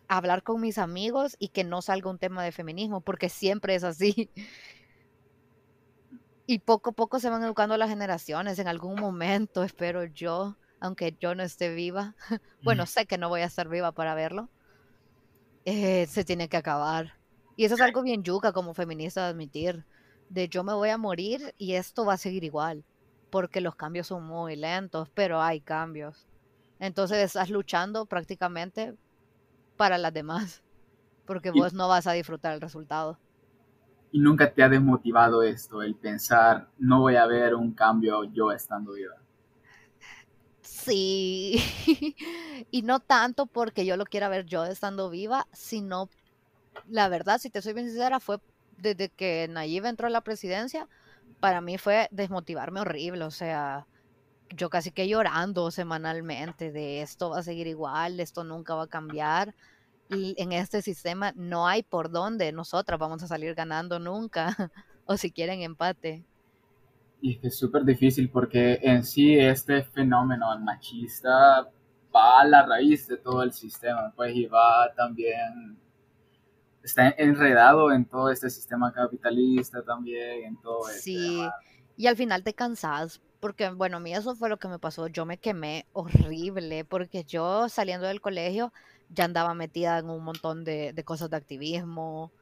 [0.06, 3.82] hablar con mis amigos y que no salga un tema de feminismo, porque siempre es
[3.82, 4.30] así.
[6.46, 8.58] Y poco a poco se van educando las generaciones.
[8.58, 12.14] En algún momento, espero yo, aunque yo no esté viva,
[12.62, 14.48] bueno, sé que no voy a estar viva para verlo,
[15.64, 17.14] eh, se tiene que acabar.
[17.56, 19.84] Y eso es algo bien yuca como feminista de admitir,
[20.28, 22.84] de yo me voy a morir y esto va a seguir igual,
[23.30, 26.28] porque los cambios son muy lentos, pero hay cambios.
[26.78, 28.94] Entonces estás luchando prácticamente
[29.76, 30.62] para las demás,
[31.26, 33.18] porque vos no vas a disfrutar el resultado
[34.12, 38.52] y nunca te ha desmotivado esto, el pensar, no voy a ver un cambio yo
[38.52, 39.16] estando viva.
[40.62, 41.62] Sí,
[42.70, 46.08] y no tanto porque yo lo quiera ver yo estando viva, sino,
[46.88, 48.38] la verdad, si te soy bien sincera, fue
[48.78, 50.88] desde que Nayib entró a la presidencia,
[51.40, 53.86] para mí fue desmotivarme horrible, o sea,
[54.50, 58.88] yo casi que llorando semanalmente de esto va a seguir igual, esto nunca va a
[58.88, 59.54] cambiar
[60.10, 64.46] en este sistema no hay por dónde nosotras vamos a salir ganando nunca,
[65.06, 66.24] o si quieren empate.
[67.20, 71.68] Y es que es súper difícil porque en sí este fenómeno machista
[72.14, 75.78] va a la raíz de todo el sistema, pues y va también,
[76.82, 81.42] está enredado en todo este sistema capitalista también, en todo este Sí,
[81.96, 85.08] y al final te cansas, porque bueno, a mí eso fue lo que me pasó,
[85.08, 88.72] yo me quemé horrible, porque yo saliendo del colegio
[89.08, 92.32] ya andaba metida en un montón de, cosas de activismo,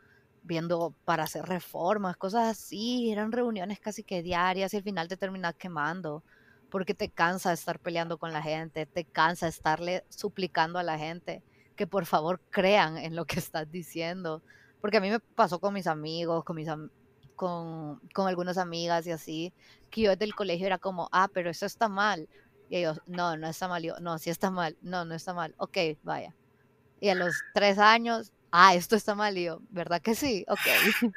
[0.43, 5.17] viendo para hacer reformas, cosas así, eran reuniones casi que diarias y al final te
[5.17, 6.23] terminas quemando,
[6.71, 10.83] porque te cansa de estar peleando con la gente, te cansa de estarle suplicando a
[10.83, 11.43] la gente
[11.77, 14.43] que por favor crean en lo que estás diciendo,
[14.81, 16.69] porque a mí me pasó con mis amigos, con mis
[17.35, 19.53] con, con algunas amigas y así,
[19.91, 22.29] que yo desde el colegio era como, ah, pero eso está mal.
[22.69, 23.83] Y ellos, no, no está mal.
[23.83, 24.77] yo, no, sí está mal.
[24.83, 25.55] No, no está mal.
[25.59, 26.35] Ok, vaya.
[27.05, 29.37] Y a los tres años, ah, esto está mal.
[29.37, 30.47] Y ¿verdad que sí?
[30.49, 30.59] Ok.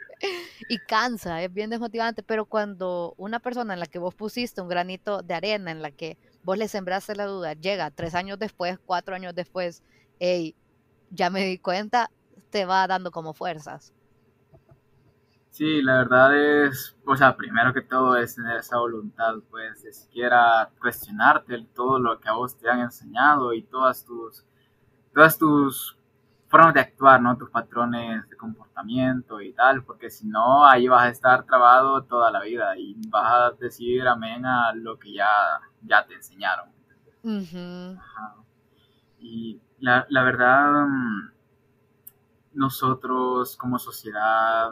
[0.69, 2.23] y cansa, es bien desmotivante.
[2.23, 5.91] Pero cuando una persona en la que vos pusiste un granito de arena, en la
[5.91, 9.81] que vos le sembraste la duda, llega tres años después, cuatro años después,
[10.19, 10.57] hey,
[11.09, 12.11] ya me di cuenta,
[12.49, 13.93] te va dando como fuerzas.
[15.51, 19.93] Sí, la verdad es, o sea, primero que todo es tener esa voluntad, pues, de
[19.93, 24.43] siquiera cuestionarte todo lo que a vos te han enseñado y todas tus,
[25.17, 25.97] todas tus
[26.47, 27.35] formas de actuar, ¿no?
[27.35, 32.29] Tus patrones de comportamiento y tal, porque si no, ahí vas a estar trabado toda
[32.29, 35.27] la vida y vas a decir amén a lo que ya,
[35.81, 36.69] ya te enseñaron.
[39.17, 40.85] Y la, la verdad,
[42.53, 44.69] nosotros como sociedad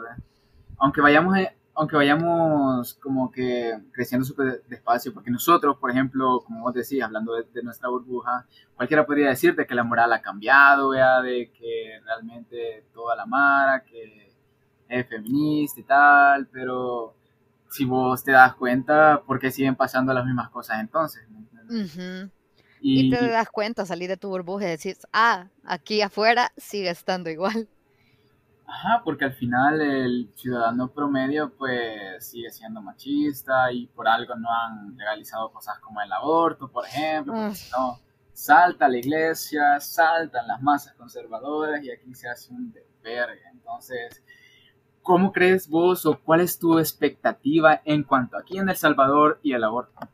[0.78, 1.34] aunque vayamos
[1.76, 7.34] aunque vayamos como que creciendo súper despacio, porque nosotros, por ejemplo, como vos decís, hablando
[7.34, 11.20] de, nuestra burbuja, cualquiera podría decirte que la moral ha cambiado, ¿vea?
[11.20, 14.32] de que realmente toda la mara, que
[14.88, 17.14] es feminista y tal, pero
[17.68, 21.28] si vos te das cuenta, ¿por qué siguen pasando las mismas cosas entonces?
[22.80, 27.28] y, te das cuenta, salir de tu burbuja y decís, ah, aquí afuera sigue estando
[27.28, 27.68] igual.
[28.68, 34.48] Ajá, porque al final el ciudadano promedio pues sigue siendo machista y por algo no
[34.50, 38.00] han legalizado cosas como el aborto, por ejemplo, porque no,
[38.32, 43.42] salta la iglesia, saltan las masas conservadoras y aquí se hace un desvergue.
[43.52, 44.22] Entonces,
[45.00, 49.52] ¿cómo crees vos o cuál es tu expectativa en cuanto aquí en El Salvador y
[49.52, 50.08] el aborto?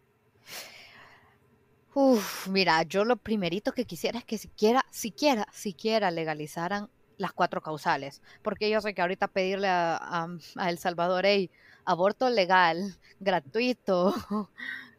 [1.95, 6.91] Uf, mira, yo lo primerito que quisiera es que siquiera, siquiera, siquiera legalizaran
[7.23, 10.29] las cuatro causales, porque yo sé que ahorita pedirle a,
[10.66, 11.51] El Salvador, hey,
[11.85, 14.14] aborto legal, gratuito,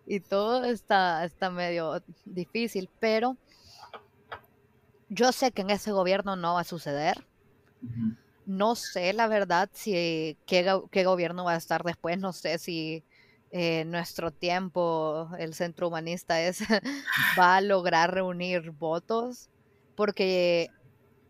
[0.07, 3.37] y todo está, está medio difícil, pero
[5.09, 7.25] yo sé que en ese gobierno no va a suceder.
[8.45, 12.17] No sé, la verdad, si qué, qué, gobierno va a estar después.
[12.17, 13.03] No sé si
[13.51, 16.61] eh, nuestro tiempo, el centro humanista, es,
[17.39, 19.49] va a lograr reunir votos.
[19.95, 20.71] Porque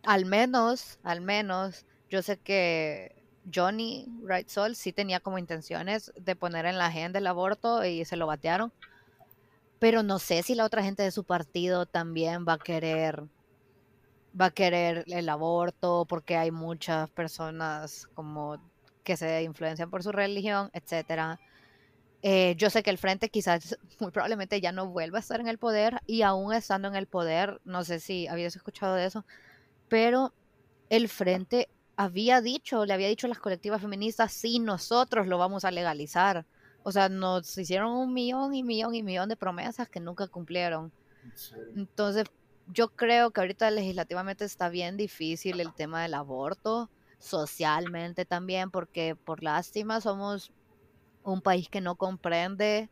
[0.04, 3.24] al menos, al menos, yo sé que
[3.54, 8.06] Johnny Wright Sol sí tenía como intenciones de poner en la agenda el aborto y
[8.06, 8.72] se lo batearon.
[9.80, 13.24] Pero no sé si la otra gente de su partido también va a querer
[14.40, 18.58] va a querer el aborto porque hay muchas personas como
[19.04, 21.40] que se influencian por su religión, etcétera.
[22.24, 25.48] Eh, yo sé que el frente quizás muy probablemente ya no vuelva a estar en
[25.48, 29.26] el poder y aún estando en el poder, no sé si habías escuchado de eso,
[29.94, 30.34] pero
[30.90, 35.66] el frente había dicho, le había dicho a las colectivas feministas, sí, nosotros lo vamos
[35.66, 36.48] a legalizar.
[36.82, 40.92] O sea, nos hicieron un millón y millón y millón de promesas que nunca cumplieron.
[41.76, 42.24] Entonces,
[42.74, 46.90] yo creo que ahorita legislativamente está bien difícil el tema del aborto,
[47.20, 50.52] socialmente también, porque por lástima somos
[51.22, 52.90] un país que no comprende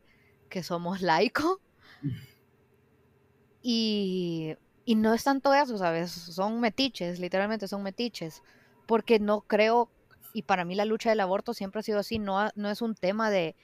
[0.48, 1.58] que somos laicos.
[3.64, 6.10] Y y no es tanto eso, ¿sabes?
[6.10, 8.42] Son metiches, literalmente son metiches.
[8.86, 9.90] Porque no creo,
[10.32, 12.94] y para mí la lucha del aborto siempre ha sido así, no, no es un
[12.94, 13.54] tema de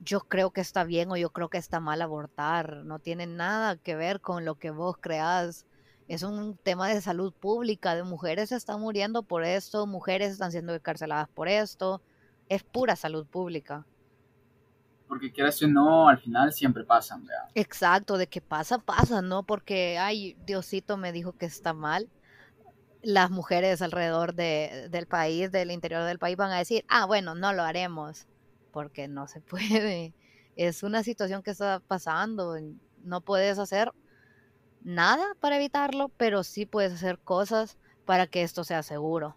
[0.00, 2.84] yo creo que está bien o yo creo que está mal abortar.
[2.84, 5.66] No tiene nada que ver con lo que vos creas.
[6.08, 10.74] Es un tema de salud pública, de mujeres están muriendo por esto, mujeres están siendo
[10.74, 12.02] encarceladas por esto.
[12.48, 13.86] Es pura salud pública
[15.14, 17.48] porque quieras o no, al final siempre pasan, ¿verdad?
[17.54, 19.44] Exacto, de que pasa, pasa, ¿no?
[19.44, 22.10] Porque, ay, Diosito me dijo que está mal.
[23.00, 27.36] Las mujeres alrededor de, del país, del interior del país, van a decir, ah, bueno,
[27.36, 28.26] no lo haremos,
[28.72, 30.14] porque no se puede.
[30.56, 32.56] Es una situación que está pasando,
[33.04, 33.92] no puedes hacer
[34.82, 39.36] nada para evitarlo, pero sí puedes hacer cosas para que esto sea seguro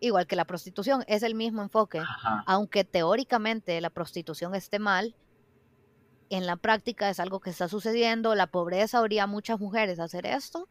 [0.00, 2.02] igual que la prostitución, es el mismo enfoque.
[2.46, 5.14] Aunque teóricamente la prostitución esté mal,
[6.30, 10.26] en la práctica es algo que está sucediendo, la pobreza habría muchas mujeres a hacer
[10.26, 10.68] esto.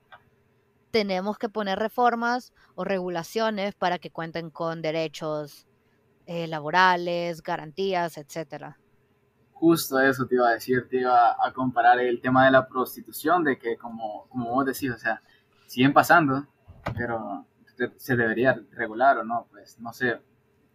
[0.91, 5.67] Tenemos que poner reformas o regulaciones para que cuenten con derechos
[6.25, 8.79] eh, laborales, garantías, etcétera.
[9.51, 13.43] Justo eso te iba a decir, te iba a comparar el tema de la prostitución,
[13.43, 15.21] de que como, como vos decís, o sea,
[15.67, 16.47] siguen pasando,
[16.95, 17.45] pero
[17.97, 20.19] se debería regular o no, pues no sé.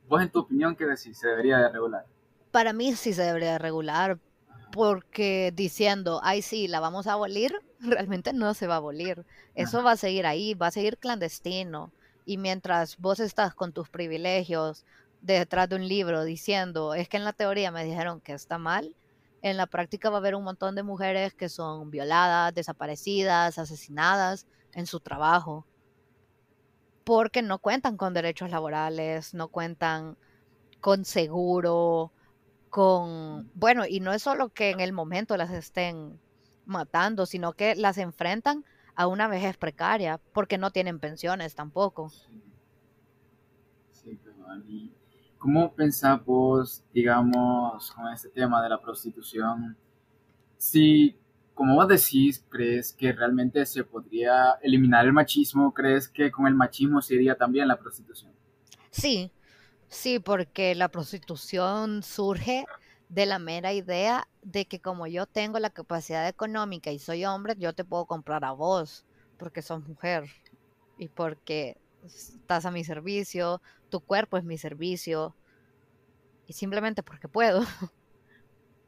[0.09, 1.19] ¿Vos en tu opinión qué decís?
[1.19, 2.07] ¿Se debería de regular?
[2.51, 4.19] Para mí sí se debería de regular,
[4.73, 9.25] porque diciendo, ay sí, la vamos a abolir, realmente no se va a abolir.
[9.55, 11.93] Eso va a seguir ahí, va a seguir clandestino.
[12.25, 14.85] Y mientras vos estás con tus privilegios
[15.21, 18.95] detrás de un libro diciendo, es que en la teoría me dijeron que está mal,
[19.43, 24.47] en la práctica va a haber un montón de mujeres que son violadas, desaparecidas, asesinadas
[24.73, 25.67] en su trabajo
[27.05, 30.17] porque no cuentan con derechos laborales, no cuentan
[30.81, 32.13] con seguro,
[32.71, 36.19] con, bueno, y no es solo que en el momento las estén
[36.67, 42.11] matando, sino que las enfrentan a una vejez precaria, porque no tienen pensiones tampoco.
[43.93, 44.19] Sí,
[45.39, 49.77] ¿Cómo pensás vos, digamos, con este tema de la prostitución?
[50.57, 51.19] Si
[51.55, 55.73] como vos decís, ¿crees que realmente se podría eliminar el machismo?
[55.73, 58.33] ¿Crees que con el machismo sería también la prostitución?
[58.91, 59.33] Sí,
[59.89, 62.67] sí, porque la prostitución surge
[63.09, 67.55] de la mera idea de que como yo tengo la capacidad económica y soy hombre,
[67.59, 69.07] yo te puedo comprar a vos,
[69.39, 70.25] porque sos mujer
[70.99, 75.37] y porque estás a mi servicio, tu cuerpo es mi servicio.
[76.47, 77.63] y simplemente porque puedo.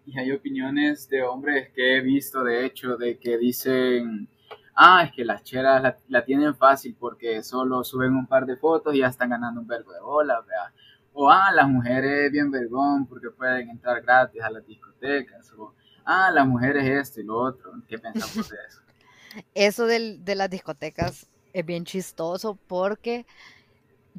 [0.06, 4.28] Y hay opiniones de hombres que he visto, de hecho, de que dicen,
[4.74, 8.94] ah, es que las cheras la, tienen fácil porque solo suben un par de fotos
[8.94, 10.72] y ya están ganando un verbo de bola, ¿verdad?
[11.12, 15.52] O, ah, las mujeres bien vergón porque pueden entrar gratis a las discotecas.
[15.58, 17.72] O, ah, las mujeres esto y lo otro.
[17.88, 18.80] ¿Qué pensamos de eso?
[19.54, 23.26] Eso de las discotecas es bien chistoso porque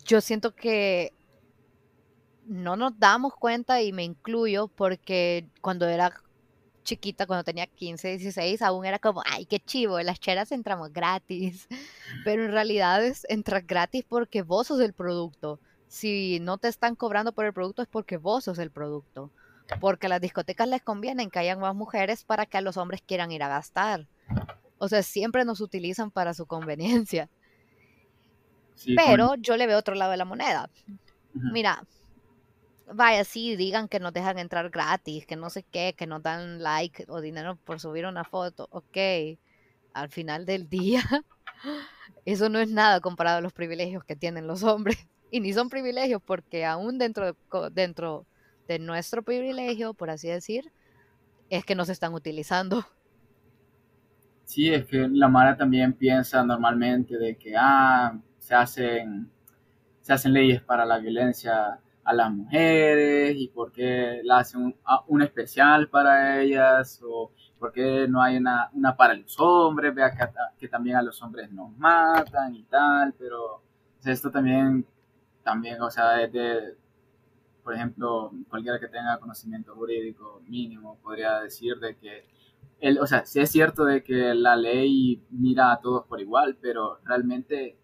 [0.06, 1.14] yo siento que
[2.48, 6.14] no nos damos cuenta y me incluyo porque cuando era
[6.84, 10.94] chiquita, cuando tenía 15, 16, aún era como, ay, qué chivo, en las cheras entramos
[10.94, 11.68] gratis.
[12.24, 15.60] Pero en realidad es entrar gratis porque vos sos el producto.
[15.88, 19.32] Si no te están cobrando por el producto es porque vos sos el producto.
[19.82, 23.02] Porque a las discotecas les conviene que hayan más mujeres para que a los hombres
[23.06, 24.08] quieran ir a gastar.
[24.78, 27.30] O sea, siempre nos utilizan para su conveniencia.
[28.96, 30.70] Pero yo le veo otro lado de la moneda.
[31.34, 31.84] Mira,
[32.94, 36.62] vaya, sí, digan que nos dejan entrar gratis, que no sé qué, que nos dan
[36.62, 38.68] like o dinero por subir una foto.
[38.72, 38.98] Ok,
[39.94, 41.04] al final del día,
[42.26, 44.98] eso no es nada comparado a los privilegios que tienen los hombres.
[45.30, 47.36] Y ni son privilegios porque aún dentro de,
[47.74, 48.26] dentro
[48.66, 50.72] de nuestro privilegio, por así decir,
[51.50, 52.86] es que nos están utilizando.
[54.46, 59.30] Sí, es que la Mara también piensa normalmente de que ah, se hacen,
[60.00, 64.74] se hacen leyes para la violencia a las mujeres y por qué la hacen
[65.08, 70.12] un, especial para ellas o por qué no hay una, una para los hombres, vea
[70.12, 70.26] que,
[70.58, 73.62] que, también a los hombres nos matan y tal, pero
[74.06, 74.86] esto también,
[75.44, 76.78] también, o sea, es de,
[77.62, 82.26] por ejemplo, cualquiera que tenga conocimiento jurídico mínimo podría decir de que,
[82.80, 86.58] el, o sea, sí es cierto de que la ley mira a todos por igual,
[86.62, 87.78] pero realmente,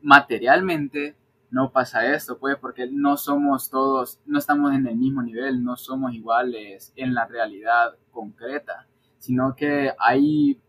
[0.00, 1.16] materialmente,
[1.50, 5.76] no pasa esto, pues, porque no somos todos, no estamos en el mismo nivel, no
[5.76, 8.86] somos iguales en la realidad concreta,
[9.18, 10.60] sino que hay,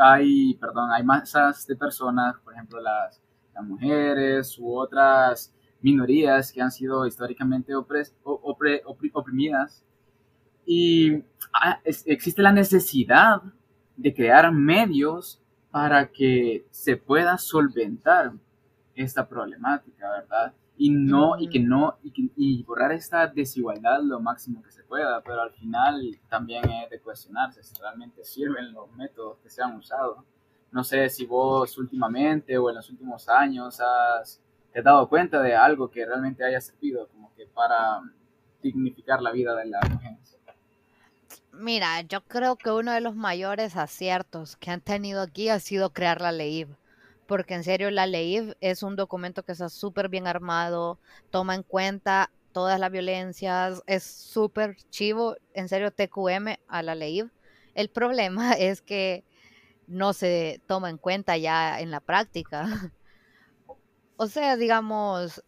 [0.00, 3.20] hay, perdón, hay masas de personas, por ejemplo, las,
[3.64, 9.84] mujeres u otras minorías que han sido históricamente oprimidas.
[10.64, 11.22] Y
[11.52, 13.42] ah, existe la necesidad
[13.94, 15.38] de crear medios
[15.70, 18.32] para que se pueda solventar
[18.94, 20.54] esta problemática, ¿verdad?
[20.76, 25.42] Y no, y que no, y, borrar esta desigualdad lo máximo que se pueda, pero
[25.42, 30.24] al final también es de cuestionarse si realmente sirven los métodos que se han usado.
[30.70, 35.42] No sé si vos últimamente o en los últimos años has te has dado cuenta
[35.42, 38.00] de algo que realmente haya servido como que para
[38.62, 40.38] dignificar la vida de las mujeres.
[41.52, 45.90] Mira, yo creo que uno de los mayores aciertos que han tenido aquí ha sido
[45.90, 46.66] crear la ley
[47.32, 50.98] porque en serio la ley es un documento que está súper bien armado,
[51.30, 57.24] toma en cuenta todas las violencias, es súper chivo, en serio TQM a la ley.
[57.72, 59.24] El problema es que
[59.86, 62.66] no se toma en cuenta ya en la práctica.
[64.18, 65.42] O sea, digamos,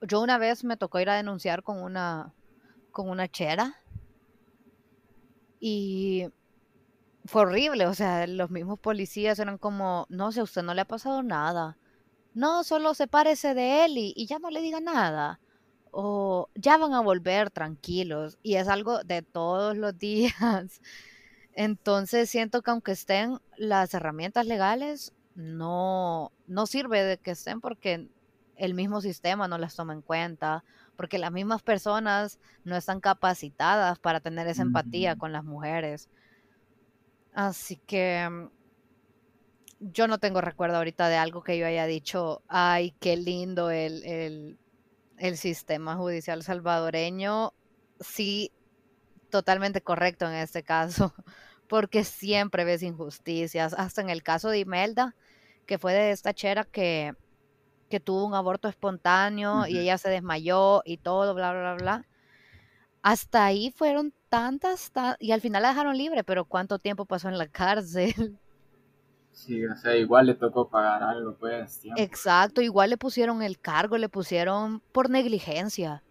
[0.00, 2.32] yo una vez me tocó ir a denunciar con una
[2.90, 3.76] con una chera
[5.60, 6.26] y
[7.28, 10.86] fue horrible, o sea, los mismos policías eran como, no sé, usted no le ha
[10.86, 11.76] pasado nada.
[12.34, 15.40] No, solo sepárese de él y, ya no le diga nada.
[15.90, 18.38] O ya van a volver tranquilos.
[18.42, 20.80] Y es algo de todos los días.
[21.54, 28.08] Entonces siento que aunque estén las herramientas legales, no, no sirve de que estén porque
[28.56, 30.64] el mismo sistema no las toma en cuenta,
[30.96, 36.08] porque las mismas personas no están capacitadas para tener esa empatía con las mujeres.
[37.38, 38.48] Así que mm,
[39.78, 44.58] yo no tengo recuerdo ahorita de algo que yo haya dicho, ay, qué lindo el,
[45.36, 47.54] sistema judicial salvadoreño.
[48.00, 48.50] Sí,
[49.30, 51.14] totalmente correcto en este caso,
[51.68, 55.14] porque siempre ves injusticias, hasta en el caso de Imelda,
[55.64, 57.14] que fue de esta chera que,
[57.88, 62.08] que tuvo un aborto espontáneo y ella se desmayó y todo, bla, bla, bla.
[63.00, 67.38] Hasta ahí fueron tantas, y al final la dejaron libre, pero ¿cuánto tiempo pasó en
[67.38, 68.38] la cárcel?
[69.30, 71.80] Sí, o sea, igual le tocó pagar algo, pues.
[71.96, 76.02] Exacto, igual le pusieron el cargo, le pusieron por negligencia.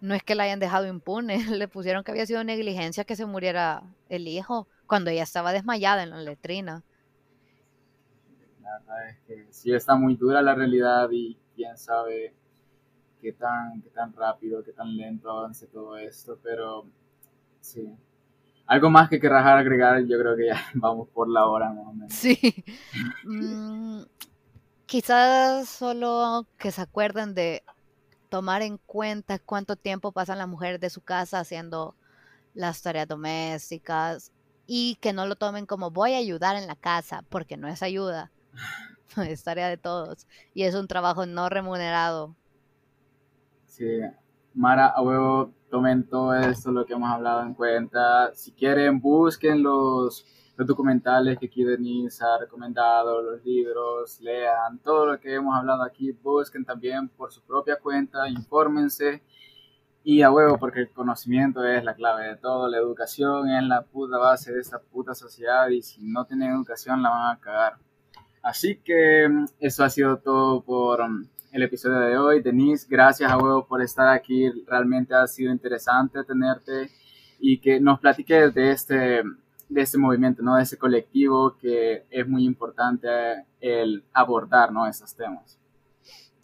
[0.00, 3.26] No es que la hayan dejado impune, le pusieron que había sido negligencia que se
[3.26, 6.84] muriera el hijo cuando ella estaba desmayada en la letrina.
[8.62, 12.32] La verdad es que sí está muy dura la realidad y quién sabe
[13.20, 16.86] qué tan, qué tan rápido, qué tan lento avance todo esto, pero
[17.60, 17.94] Sí.
[18.66, 21.92] Algo más que querrás agregar, yo creo que ya vamos por la hora más o
[21.92, 22.12] menos.
[22.12, 22.64] Sí.
[23.24, 24.02] Mm,
[24.86, 27.62] quizás solo que se acuerden de
[28.28, 31.94] tomar en cuenta cuánto tiempo pasan las mujeres de su casa haciendo
[32.54, 34.32] las tareas domésticas
[34.66, 37.82] y que no lo tomen como voy a ayudar en la casa, porque no es
[37.82, 38.30] ayuda,
[39.16, 42.36] es tarea de todos y es un trabajo no remunerado.
[43.66, 44.00] Sí,
[44.54, 48.34] Mara, a huevo, tomen todo esto, lo que hemos hablado en cuenta.
[48.34, 55.20] Si quieren, busquen los, documentales que aquí Denise ha recomendado, los libros, lean todo lo
[55.20, 59.22] que hemos hablado aquí, busquen también por su propia cuenta, infórmense
[60.02, 63.82] y a huevo, porque el conocimiento es la clave de todo, la educación es la
[63.82, 67.74] puta base de esta puta sociedad y si no tienen educación la van a cagar.
[68.42, 71.28] Así que mm, eso ha sido todo por mm,
[71.58, 72.40] el episodio de hoy.
[72.40, 76.88] Denise, gracias a huevo por estar aquí, realmente ha sido interesante tenerte
[77.40, 79.22] y que nos platiques de este,
[79.68, 80.54] de este movimiento, ¿no?
[80.54, 83.08] de ese colectivo que es muy importante
[83.60, 84.86] el abordar ¿no?
[84.86, 85.58] esos temas.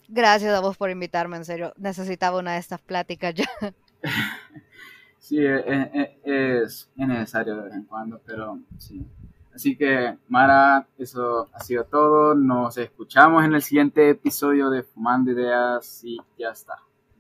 [0.09, 1.73] Gracias a vos por invitarme, en serio.
[1.77, 3.49] Necesitaba una de estas pláticas ya.
[5.19, 9.07] sí, e, e, e, es, necesario de vez en cuando, pero sí.
[9.55, 12.35] Así que, Mara, eso ha sido todo.
[12.35, 16.75] Nos escuchamos en el siguiente episodio de Fumando Ideas y ya está.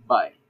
[0.07, 0.44] Bye.